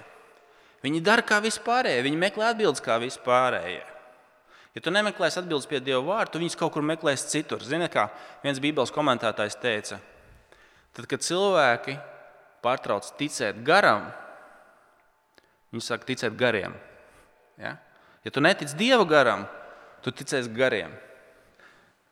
viņi 0.84 1.00
dara 1.06 1.24
kā 1.24 1.38
vispārējie, 1.40 2.02
viņi 2.04 2.20
meklē 2.20 2.50
atbildes 2.52 2.82
kā 2.84 2.98
vispārējie. 3.00 3.86
Ja 4.72 4.80
tu 4.80 4.92
nemeklēsi 4.92 5.40
atbildes 5.42 5.68
pie 5.68 5.82
Dieva 5.84 6.00
vārda, 6.04 6.32
tu 6.32 6.40
viņus 6.40 6.56
kaut 6.56 6.72
kur 6.74 6.84
meklēsi 6.84 7.28
citur. 7.28 7.60
Zini, 7.64 7.90
kā 7.92 8.06
viens 8.44 8.60
Bībeles 8.60 8.92
komentētājs 8.92 9.58
teica, 9.60 9.98
tad, 10.96 11.08
kad 11.08 11.24
cilvēki 11.24 11.98
pārtrauc 12.64 13.10
ticēt 13.18 13.60
garam, 13.66 14.08
viņi 15.72 15.84
sāk 15.84 16.06
ticēt 16.08 16.36
gariem. 16.40 16.76
Ja, 17.60 17.76
ja 18.24 18.32
tu 18.32 18.40
netici 18.44 18.78
Dieva 18.80 19.04
garam, 19.08 19.44
tu 20.02 20.12
ticēsi 20.14 20.52
gariem. 20.54 20.92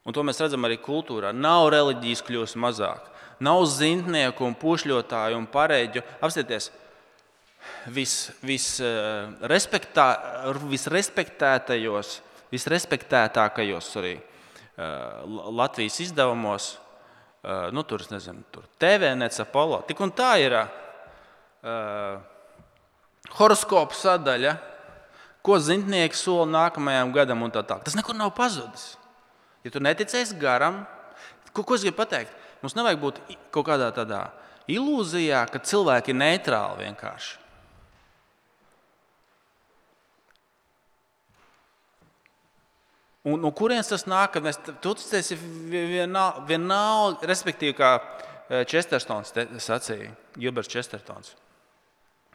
Un 0.07 0.17
to 0.17 0.25
mēs 0.25 0.41
redzam 0.41 0.65
arī 0.67 0.79
kultūrā. 0.81 1.35
Nav 1.37 1.69
reliģijas 1.75 2.25
kļūst 2.27 2.59
mazāk, 2.61 3.11
nav 3.43 3.67
zintnieku 3.69 4.47
un 4.47 4.57
pušļotāju 4.59 5.39
un 5.39 5.47
pareģu. 5.51 6.03
Vis, 7.93 8.15
respektā, 9.53 10.07
visrespektētajos 10.71 12.17
visrespektētākajos 12.51 13.91
arī 14.01 14.17
Latvijas 15.61 16.01
izdevumos. 16.07 16.73
Nu, 17.73 17.85
tur, 17.89 18.03
nezinu, 18.11 18.43
tur 18.53 18.67
TVNets, 18.81 19.41
Apollo. 19.45 19.83
Tik 19.89 20.01
un 20.05 20.13
tā 20.17 20.33
ir 20.43 20.57
horoskopu 23.39 23.97
sadaļa, 23.97 24.55
ko 25.47 25.59
zintnieki 25.63 26.19
sola 26.19 26.47
nākamajam 26.49 27.13
gadam 27.15 27.45
un 27.47 27.53
tā 27.55 27.63
tālāk. 27.65 27.87
Tas 27.87 27.97
nekur 27.99 28.17
nav 28.17 28.35
pazudis. 28.37 28.95
Ja 29.65 29.73
tu 29.73 29.83
neticēsi 29.83 30.39
garam, 30.41 30.83
ko, 31.53 31.65
ko 31.65 31.77
es 31.77 31.85
gribu 31.85 32.01
pateikt? 32.01 32.33
Mums 32.61 32.77
nevajag 32.77 33.01
būt 33.01 33.21
kaut 33.53 33.69
kādā 33.69 33.89
tādā 33.97 34.27
ilūzijā, 34.71 35.45
ka 35.51 35.63
cilvēki 35.65 36.13
ir 36.13 36.21
neitrāli 36.21 36.85
vienkārši. 36.85 37.39
Un 43.31 43.43
no 43.45 43.51
kurienes 43.53 43.91
tas 43.91 44.07
nāk? 44.09 44.39
Mēs 44.41 44.57
ticēsim 44.65 45.41
vienalga, 45.69 46.41
vienalga, 46.49 47.29
respektīvi, 47.29 47.77
kā 47.77 47.99
Čestertons 48.69 49.35
sacīja, 49.61 50.09
Gilberts 50.41 50.73
Čestertons. 50.73 51.35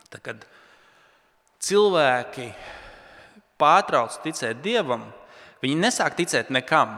Tad, 0.05 0.21
kad 0.21 0.45
cilvēki 1.65 2.51
pārtrauc 3.61 4.17
ticēt 4.23 4.61
Dievam, 4.63 5.07
viņi 5.63 5.79
nesāk 5.79 6.17
ticēt 6.19 6.51
nekam. 6.53 6.97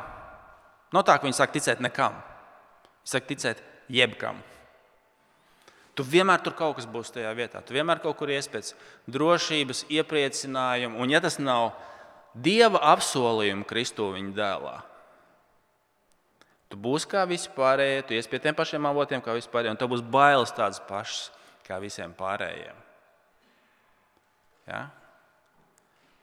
Nav 0.96 1.04
tā, 1.08 1.18
ka 1.18 1.28
viņi 1.28 1.38
sāk 1.38 1.56
ticēt 1.56 1.82
nekam. 1.84 2.16
Viņi 3.04 3.14
sāk 3.14 3.28
ticēt 3.30 3.64
jebkam. 3.92 4.40
Tu 5.98 6.06
vienmēr 6.06 6.44
tur 6.46 6.54
kaut 6.54 6.78
kas 6.78 6.86
būs 6.86 7.10
tajā 7.16 7.32
vietā. 7.34 7.64
Tu 7.66 7.74
vienmēr 7.74 8.00
kaut 8.04 8.20
kur 8.20 8.30
ies 8.30 8.46
pēc 8.52 8.76
drošības, 9.10 9.88
iepriecinājuma. 9.98 11.00
Un, 11.02 11.10
ja 11.10 11.22
tas 11.24 11.40
nav 11.42 11.72
Dieva 12.38 12.84
apsolījumu 12.94 13.66
Kristu 13.66 14.12
viņa 14.14 14.36
dēlā. 14.38 14.76
Tu 16.70 16.78
būsi 16.78 17.08
kā 17.10 17.24
visi 17.26 17.50
pārējie, 17.56 18.04
tu 18.06 18.14
ies 18.14 18.28
pie 18.30 18.42
tiem 18.44 18.56
pašiem 18.56 18.86
avotiem, 18.90 19.24
kā 19.24 19.34
visi 19.34 19.50
pārējie, 19.50 19.74
un 19.74 19.80
tev 19.80 19.90
būs 19.94 20.04
bailes 20.04 20.52
tādas 20.54 20.82
pašas 20.86 21.32
kā 21.66 21.80
visiem 21.82 22.12
pārējiem. 22.16 22.78
Ja? 24.68 24.82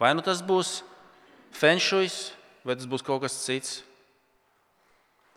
Vai 0.04 0.10
nu 0.12 0.20
tas 0.20 0.42
būs 0.44 0.82
fenšujs, 1.56 2.34
vai 2.60 2.74
tas 2.76 2.88
būs 2.90 3.04
kaut 3.04 3.22
kas 3.24 3.38
cits. 3.40 3.78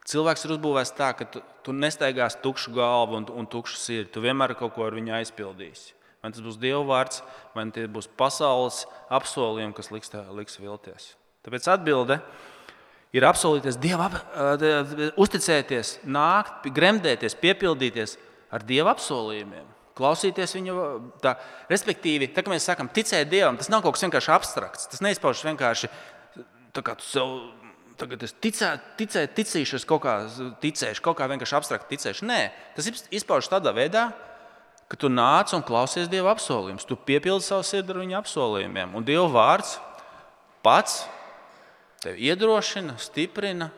Cilvēks 0.08 0.43
ir 0.43 0.53
uzbūvēts 0.58 0.91
tā, 0.95 1.13
ka 1.15 1.27
tu, 1.32 1.39
tu 1.63 1.75
nestaigās 1.75 2.36
tukšu 2.43 2.73
galvu 2.75 3.15
un, 3.21 3.27
un 3.32 3.47
tukšu 3.47 3.80
sirdi. 3.80 4.12
Tu 4.12 4.23
vienmēr 4.23 4.58
kaut 4.60 4.73
ko 4.75 4.84
ar 4.84 4.95
viņu 4.95 5.15
aizpildīsi. 5.21 5.95
Vai 6.23 6.34
tas 6.34 6.43
būs 6.43 6.60
Dieva 6.60 6.82
vārds, 6.84 7.21
vai 7.56 7.63
tie 7.71 7.86
būs 7.88 8.10
pasaules 8.19 8.82
apsolījumi, 9.13 9.75
kas 9.77 9.91
liks, 9.93 10.12
tā, 10.12 10.25
liks 10.36 10.60
vilties. 10.60 11.13
Tāpēc 11.47 11.69
atbilde 11.71 12.19
ir 13.15 13.27
apsolīties 13.27 13.80
Dievam, 13.80 14.19
uzticēties, 15.15 15.93
nākt, 16.03 16.67
gremdēties, 16.75 17.39
piepildīties 17.39 18.17
ar 18.51 18.67
Dieva 18.67 18.97
apsolījumiem. 18.97 19.76
Klausīties 19.97 20.53
viņu, 20.53 20.75
tā, 21.23 21.36
respektīvi, 21.71 22.29
tā, 22.36 22.43
mēs 22.47 22.69
sakām, 22.69 22.91
ticēt 22.93 23.31
Dievam, 23.31 23.57
tas 23.57 23.71
nav 23.73 23.81
kaut 23.86 23.97
kas 23.97 24.05
vienkārši 24.05 24.33
abstrakts. 24.36 24.89
Tas 24.91 25.01
neizpaužas 25.01 25.47
vienkārši 25.47 25.89
tā, 26.75 26.83
kā 26.86 26.95
tu 26.99 27.07
sev 27.07 27.33
tagad 27.97 28.21
es 28.27 28.33
ticē, 28.38 28.75
ticē, 28.99 29.25
ticīšu, 29.33 29.79
es 29.79 29.86
kaut 29.89 30.03
kā 30.05 30.19
ticēšu, 30.62 31.01
kaut 31.05 31.17
kā 31.17 31.27
vienkārši 31.31 31.57
abstrakt 31.57 31.89
ticēšu. 31.89 32.27
Nē, 32.29 32.41
tas 32.77 32.89
izpaužas 33.10 33.49
tādā 33.51 33.73
veidā, 33.75 34.12
ka 34.88 34.99
tu 34.99 35.10
nāc 35.12 35.51
un 35.57 35.65
klausies 35.65 36.10
Dieva 36.12 36.31
apsolījumus. 36.36 36.86
Tu 36.88 36.97
piepildi 37.10 37.45
savu 37.45 37.65
sirdi 37.67 37.93
ar 37.93 38.01
viņa 38.03 38.19
apsolījumiem. 38.21 38.93
Un 38.95 39.07
Dieva 39.07 39.27
vārds 39.33 39.75
pats 40.65 41.01
tevi 42.03 42.29
iedrošina, 42.29 42.95
stiprina. 43.01 43.71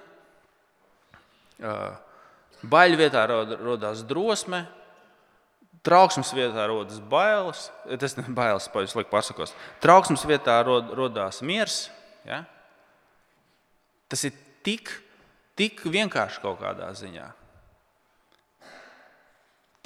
Baļu 2.59 2.99
vietā 2.99 3.23
radās 3.29 4.03
drosme, 4.07 4.65
trauksmes 5.85 6.31
vietā 6.35 6.67
rodas 6.69 6.99
bailes. 6.99 7.67
Tas 8.01 8.17
ir 8.17 8.29
bailes, 8.35 8.69
es 8.83 8.95
lieku 8.97 9.11
pasakos. 9.11 9.55
Trauksmes 9.83 10.25
vietā 10.29 10.59
radās 10.65 11.41
miers. 11.45 11.87
Ja? 12.27 12.43
Tas 14.09 14.25
ir 14.27 14.33
tik, 14.65 14.91
tik 15.59 15.83
vienkārši 15.85 16.41
kaut 16.43 16.59
kādā 16.61 16.89
ziņā. 16.97 17.29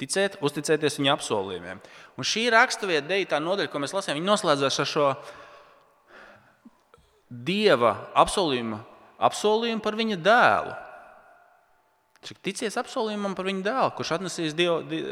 Ticēt, 0.00 0.40
uzticēties 0.42 0.98
viņa 0.98 1.12
apsolījumiem. 1.14 1.80
Un 2.18 2.26
šī 2.26 2.48
raksturvieta, 2.50 3.06
deitā 3.12 3.38
nodaļa, 3.42 3.70
ko 3.70 3.82
mēs 3.82 3.94
lasām, 3.94 4.18
noslēdzas 4.26 4.80
ar 4.82 4.88
šo 4.90 5.10
dieva 7.30 7.94
apsolījumu, 8.18 8.80
apsolījumu 9.22 9.84
par 9.84 9.98
viņa 9.98 10.18
dēlu. 10.24 10.74
Cik 12.24 12.40
ticies 12.40 12.78
apsolījumam 12.80 13.34
par 13.36 13.48
viņa 13.50 13.64
dēlu, 13.66 13.90
kurš 13.98 14.14
atnesīs 14.16 14.54
dievu, 14.56 14.78
die, 14.88 15.02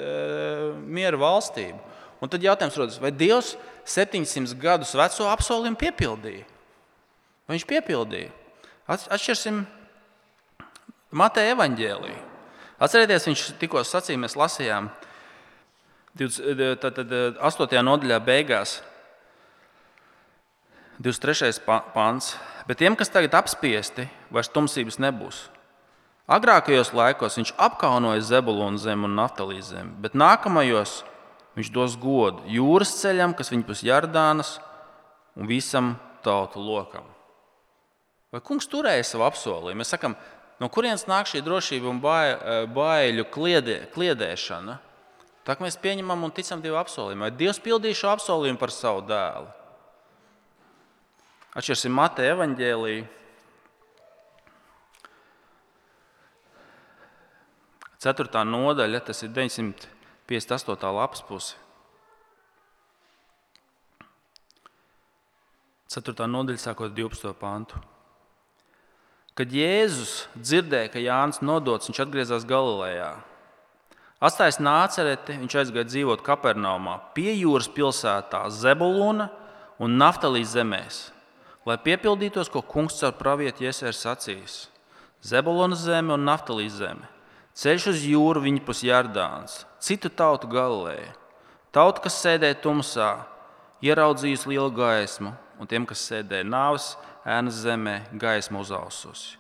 mieru 0.89 1.21
valstību. 1.21 1.81
Un 2.23 2.31
tad 2.31 2.45
jautājums 2.45 2.79
rodas, 2.79 2.99
vai 3.03 3.11
Dievs 3.11 3.57
700 3.85 4.55
gadus 4.63 4.95
veco 4.97 5.27
apsolījumu 5.29 5.79
piepildīja? 5.81 6.45
Vai 7.45 7.57
viņš 7.57 7.67
piepildīja? 7.69 8.31
Atšķirsim 8.89 9.65
Mateja 11.13 11.53
evaņģēliju. 11.57 12.21
Atcerieties, 12.83 13.27
viņš 13.29 13.43
tikko 13.61 13.83
sacīja, 13.87 14.21
mēs 14.23 14.39
lasījām 14.39 14.89
8. 16.17 17.83
nodaļā, 17.85 18.19
beigās, 18.25 18.79
23. 21.03 21.59
pāns. 21.93 22.37
Bet 22.69 22.79
tiem, 22.79 22.95
kas 22.97 23.11
tagad 23.11 23.35
apspiesti, 23.35 24.07
vairs 24.31 24.51
tumsības 24.55 25.01
nebūs. 25.03 25.49
Agrākajos 26.33 26.93
laikos 26.97 27.37
viņš 27.39 27.55
apkaunoja 27.61 28.23
Zebulonu 28.25 28.81
zemi 28.81 29.09
un 29.09 29.17
Naftalīs 29.19 29.73
zemi, 29.73 29.93
bet 30.01 30.17
nākamajos 30.17 31.03
viņš 31.59 31.73
dos 31.75 31.97
godu 32.01 32.47
jūras 32.49 32.95
ceļam, 33.03 33.35
kas 33.37 33.53
viņa 33.53 33.67
pus 33.69 33.83
Jardānas 33.85 34.55
un 35.37 35.51
visam 35.51 35.97
tautu 36.25 36.63
lokam. 36.63 37.05
Vai 38.33 38.41
kungs 38.41 38.71
turēja 38.71 39.05
savu 39.05 39.27
apsolījumu? 39.27 39.83
Mēs 39.83 39.93
sakām, 39.93 40.17
No 40.63 40.69
kurienes 40.71 41.09
nāk 41.11 41.27
šī 41.27 41.41
drošība 41.43 41.89
un 41.91 41.99
eh, 41.99 42.67
baiļu 42.71 43.27
kliedē, 43.35 43.79
kliedēšana? 43.91 44.77
Tā 45.43 45.57
kā 45.57 45.65
mēs 45.65 45.75
pieņemam 45.83 46.23
un 46.23 46.31
ticam 46.31 46.61
Dieva 46.63 46.85
apsolījumam, 46.85 47.27
vai 47.27 47.35
Dievs 47.35 47.59
pildīja 47.59 47.99
šo 47.99 48.13
apsolījumu 48.13 48.61
par 48.61 48.71
savu 48.71 49.03
dēlu? 49.09 49.49
Atšķirsim 51.59 51.93
Mateja 51.99 52.37
evaņģēlīju, 52.37 53.09
4. 58.03 58.43
nodaļa, 58.43 58.99
tas 59.07 59.23
ir 59.23 59.31
958. 59.31 60.89
lapas 60.97 61.23
puse. 61.23 61.55
4. 65.93 66.27
nodaļa, 66.27 66.59
sākot 66.59 66.95
12. 66.97 67.31
pantu. 67.39 67.79
Kad 69.39 69.55
Jēzus 69.55 70.27
dzirdēja, 70.35 70.91
ka 70.93 71.01
Jānis 71.01 71.39
nodots, 71.45 71.89
viņš 71.89 72.03
atgriezās 72.03 72.49
Galilejā. 72.49 73.13
Atstājis 74.23 74.59
nācereti, 74.63 75.39
viņš 75.39 75.57
aizgāja 75.63 75.87
dzīvot 75.93 76.27
Kapernaumā, 76.27 76.99
pie 77.15 77.31
jūras 77.37 77.71
pilsētā 77.71 78.45
Zebulūna 78.55 79.31
un 79.83 79.97
Naftalīs 79.99 80.53
zemēs, 80.57 81.05
lai 81.67 81.79
piepildītos, 81.87 82.51
ko 82.51 82.65
kungs 82.67 82.99
caur 82.99 83.15
pravietu 83.19 83.67
iesēra 83.69 83.95
sacījis. 83.95 84.61
Zebulūnas 85.23 85.87
zeme 85.87 86.17
un 86.17 86.27
Naftalīs 86.27 86.81
zeme. 86.83 87.12
Ceļš 87.53 87.89
uz 87.93 88.05
jūru 88.09 88.41
viņa 88.41 88.63
pus 88.65 88.81
Jardāns, 88.87 89.63
citu 89.83 90.09
tautu 90.09 90.49
galēja. 90.49 91.13
Tauta, 91.73 92.01
kas 92.05 92.17
sēdēja 92.23 92.57
tumsā, 92.65 93.11
ieraudzījusi 93.85 94.53
lielu 94.53 94.73
gaismu, 94.77 95.35
un 95.61 95.69
tiem, 95.69 95.85
kas 95.89 96.05
sēdēja 96.09 96.49
nāves 96.49 96.95
ēnas 97.29 97.61
zemē, 97.65 97.99
gaismu 98.21 98.63
uzaususi. 98.65 99.39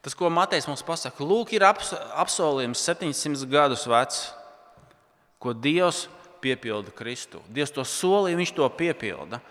Tas, 0.00 0.14
ko 0.16 0.30
Matejs 0.32 0.64
mums 0.70 0.84
pasaka, 0.86 1.20
lūk, 1.26 1.52
ir 1.52 1.66
apsolījums 1.66 2.80
700 2.86 3.44
gadus 3.50 3.84
vecs, 3.90 4.22
ko 5.42 5.52
Dievs 5.52 6.06
piepilda 6.40 6.94
Kristu. 6.96 7.42
Dievs 7.52 7.74
to 7.74 7.84
solīja, 7.84 8.38
Viņš 8.38 8.54
to 8.56 8.68
piepilda. 8.78 9.42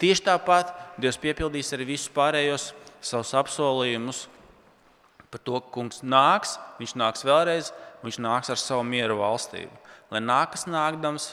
Tieši 0.00 0.24
tāpat 0.30 0.72
Dievs 0.96 1.20
piepildīs 1.20 1.74
arī 1.76 1.90
visus 1.92 2.08
pārējos 2.14 2.70
savus 3.04 3.34
apsolījumus 3.36 4.24
par 5.32 5.42
to, 5.44 5.60
ka 5.60 5.72
kungs 5.74 6.02
nāks, 6.02 6.56
viņš 6.80 6.94
nāks 6.98 7.26
vēlreiz, 7.26 7.72
viņš 8.04 8.20
nāks 8.24 8.52
ar 8.52 8.60
savu 8.60 8.86
mieru 8.88 9.18
valstību. 9.20 9.72
Lai 10.12 10.22
nākas 10.24 10.66
nākdams, 10.70 11.32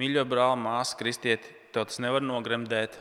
mīļo 0.00 0.24
brāl, 0.28 0.56
māsu, 0.58 0.96
kristieti, 0.98 1.54
tev 1.74 1.86
tas 1.90 2.00
nevar 2.02 2.24
nogremdēt, 2.24 2.96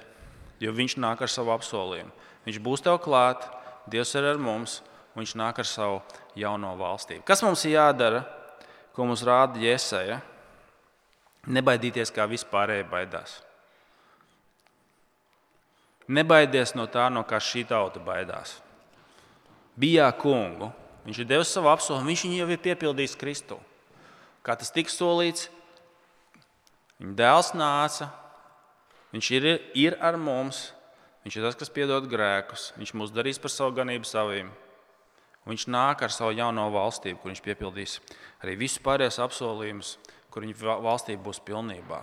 jo 0.62 0.74
viņš 0.74 0.98
nāk 1.02 1.24
ar 1.26 1.32
savu 1.32 1.56
apsolījumu. 1.56 2.14
Viņš 2.48 2.60
būs 2.64 2.86
tev 2.86 3.00
klāt, 3.04 3.48
Dievs 3.88 4.12
ir 4.20 4.26
ar 4.28 4.40
mums 4.40 4.82
un 5.16 5.22
viņš 5.22 5.34
nāk 5.40 5.62
ar 5.64 5.68
savu 5.68 6.02
jauno 6.36 6.74
valstību. 6.76 7.24
Kas 7.24 7.40
mums 7.42 7.64
ir 7.66 7.78
jādara, 7.78 8.26
ko 8.92 9.08
mums 9.08 9.24
rāda 9.24 9.62
Jēzeja? 9.62 10.20
Nebaidīties, 11.48 12.12
kā 12.12 12.26
vispārēji 12.28 12.84
baidās. 12.92 13.38
Nebaidies 16.12 16.76
no 16.76 16.86
tā, 16.92 17.08
no 17.12 17.24
kā 17.28 17.40
šī 17.40 17.64
tauta 17.68 18.04
baidās. 18.04 18.58
Bijā 19.78 20.08
kungu, 20.18 20.72
viņš 21.06 21.20
ir 21.22 21.28
devis 21.30 21.52
savu 21.54 21.70
apsolījumu, 21.70 22.10
viņš 22.10 22.24
jau 22.34 22.48
ir 22.50 22.62
piepildījis 22.64 23.18
Kristu. 23.20 23.60
Kā 24.42 24.56
tas 24.58 24.74
tika 24.74 24.90
solīts, 24.90 25.52
viņa 26.98 27.14
dēls 27.20 27.52
nāca, 27.54 28.10
viņš 29.14 29.30
ir, 29.38 29.48
ir 29.78 29.98
ar 30.02 30.18
mums, 30.18 30.72
viņš 31.26 31.38
ir 31.38 31.46
tas, 31.46 31.60
kas 31.60 31.74
piedod 31.74 32.10
grēkus, 32.10 32.72
viņš 32.80 32.96
mūs 32.98 33.14
darīs 33.14 33.42
par 33.44 33.54
savu 33.54 33.76
ganību 33.78 34.10
saviem. 34.10 34.50
Viņš 35.48 35.68
nāk 35.72 36.02
ar 36.04 36.12
savu 36.12 36.34
jauno 36.36 36.66
valstību, 36.74 37.22
kur 37.22 37.32
viņš 37.32 37.44
piepildīs 37.46 38.00
arī 38.44 38.58
visus 38.60 38.82
pārējos 38.84 39.22
apsolījumus, 39.24 39.94
kur 40.34 40.44
viņa 40.44 40.80
valstība 40.84 41.24
būs 41.24 41.40
pilnībā. 41.46 42.02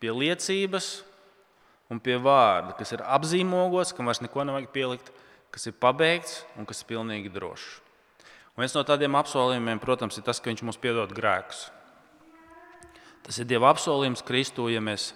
Pie 0.00 0.12
liecības 0.12 0.88
un 1.92 2.00
pie 2.02 2.18
vārda, 2.22 2.74
kas 2.78 2.94
ir 2.96 3.04
apzīmogots, 3.04 3.94
kam 3.96 4.10
vairs 4.10 4.22
neko 4.24 4.46
nevajag 4.46 4.70
pielikt, 4.74 5.12
kas 5.54 5.68
ir 5.70 5.76
pabeigts 5.80 6.40
un 6.58 6.66
kas 6.68 6.82
ir 6.82 6.90
pilnīgi 6.90 7.32
drošs. 7.32 7.80
Un 8.56 8.64
viens 8.64 8.74
no 8.76 8.82
tādiem 8.88 9.16
apsolījumiem, 9.18 9.80
protams, 9.82 10.16
ir 10.16 10.24
tas, 10.24 10.40
ka 10.40 10.48
viņš 10.48 10.64
mums 10.64 10.80
piedod 10.80 11.12
grēkus. 11.12 11.66
Tas 13.26 13.38
ir 13.42 13.48
Dieva 13.50 13.68
apsolījums 13.74 14.24
Kristū, 14.24 14.68
ja 14.72 14.80
mēs 14.80 15.10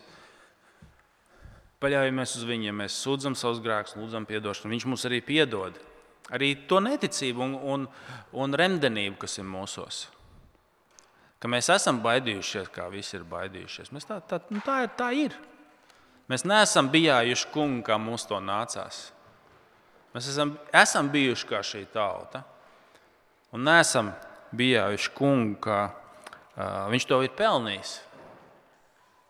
paļaujamies 1.80 2.37
uz 2.37 2.46
viņu, 2.48 2.68
ja 2.68 2.74
mēs 2.76 2.98
sūdzam 3.00 3.37
savus 3.38 3.62
grēkus, 3.64 3.96
lūdzam 3.96 4.26
atdošanu, 4.28 4.74
viņš 4.74 4.87
mums 4.90 5.06
arī 5.09 5.22
piedod. 5.24 5.78
Arī 6.30 6.52
to 6.68 6.78
neticību 6.85 7.42
un, 7.42 7.54
un, 7.56 7.87
un 8.38 8.54
remdenību, 8.54 9.16
kas 9.24 9.38
ir 9.40 9.48
mūsos. 9.48 10.04
Ka 11.40 11.48
mēs 11.48 11.70
esam 11.72 12.02
baidījušies, 12.04 12.68
kā 12.74 12.90
visi 12.92 13.16
ir 13.16 13.24
baidījušies. 13.26 13.88
Mēs 13.96 14.06
tā, 14.06 14.20
tā, 14.20 14.42
nu 14.52 14.61
tā, 14.62 14.83
ir, 14.85 14.92
tā 14.98 15.09
ir. 15.16 15.37
Mēs 16.30 16.44
neesam 16.46 16.86
bijājuši 16.92 17.48
kungi, 17.50 17.82
kā 17.88 17.96
mums 17.98 18.22
to 18.30 18.38
nācās. 18.38 19.08
Mēs 20.14 20.28
esam, 20.30 20.54
esam 20.74 21.08
bijuši 21.10 21.48
kā 21.50 21.62
šī 21.66 21.84
tauta. 21.90 22.44
Un 23.54 23.64
neesam 23.66 24.12
bijājuši 24.54 25.10
kungu, 25.16 25.56
kā 25.64 25.80
uh, 25.90 26.86
viņš 26.92 27.08
to 27.10 27.18
ir 27.26 27.34
pelnījis. 27.38 27.96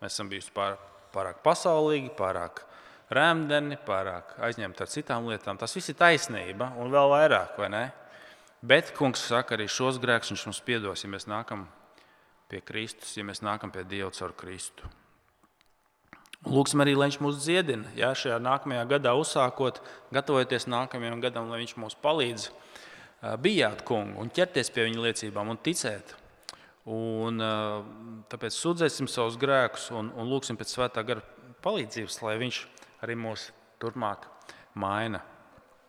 Mēs 0.01 0.13
esam 0.13 0.29
bijuši 0.29 0.53
pār, 0.57 0.77
pārāk 1.15 1.41
pasaulīgi, 1.45 2.13
pārāk 2.21 2.67
rēmdeni, 3.17 3.81
pārāk 3.87 4.37
aizņemti 4.45 4.85
ar 4.85 4.93
citām 4.93 5.33
lietām. 5.33 5.57
Tas 5.61 5.77
viss 5.77 5.93
ir 5.93 5.97
taisnība 6.01 6.75
un 6.81 6.93
vēl 6.93 7.13
vairāk, 7.17 7.57
vai 7.61 7.73
ne? 7.73 7.85
Bet 8.61 8.93
kungs 8.97 9.25
saka, 9.25 9.57
arī 9.57 9.71
šos 9.73 9.97
grēkus 10.03 10.35
viņš 10.35 10.49
mums 10.51 10.65
piedos, 10.65 11.05
ja 11.05 11.09
mēs 11.13 11.25
nākam 11.31 11.65
pie 12.53 12.61
Kristus, 12.61 13.17
ja 13.17 13.25
mēs 13.25 13.41
nākam 13.41 13.73
pie 13.73 13.89
Dieva 13.89 14.13
caur 14.13 14.37
Kristu. 14.37 15.00
Lūksim 16.49 16.81
arī, 16.81 16.95
lai 16.97 17.11
Viņš 17.11 17.19
mūs 17.21 17.43
dziedina. 17.43 17.91
Jā, 17.99 18.15
šajā 18.17 18.39
nākamajā 18.41 18.87
gadā 18.95 19.13
uzsākot, 19.19 19.83
gatavoties 20.15 20.69
nākamajam 20.71 21.21
gadam, 21.21 21.51
lai 21.53 21.61
Viņš 21.61 21.77
mums 21.77 21.99
palīdz 22.01 22.49
bijāt 23.45 23.83
kungu 23.85 24.23
un 24.23 24.33
ķerties 24.33 24.73
pie 24.73 24.87
viņa 24.87 25.05
liecībām 25.05 25.53
un 25.53 25.61
ticēt. 25.61 26.15
Un, 26.91 27.43
tāpēc 28.33 28.57
sūdzēsim 28.57 29.09
savus 29.11 29.37
grēkus 29.41 29.91
un, 29.93 30.09
un 30.17 30.31
lūgsim 30.33 30.57
pēc 30.57 30.73
svētā 30.73 31.05
gara 31.05 31.21
palīdzības, 31.61 32.23
lai 32.25 32.39
viņš 32.41 32.63
arī 33.05 33.19
mūs 33.21 33.51
turpmāk 33.83 34.25
maina. 34.81 35.21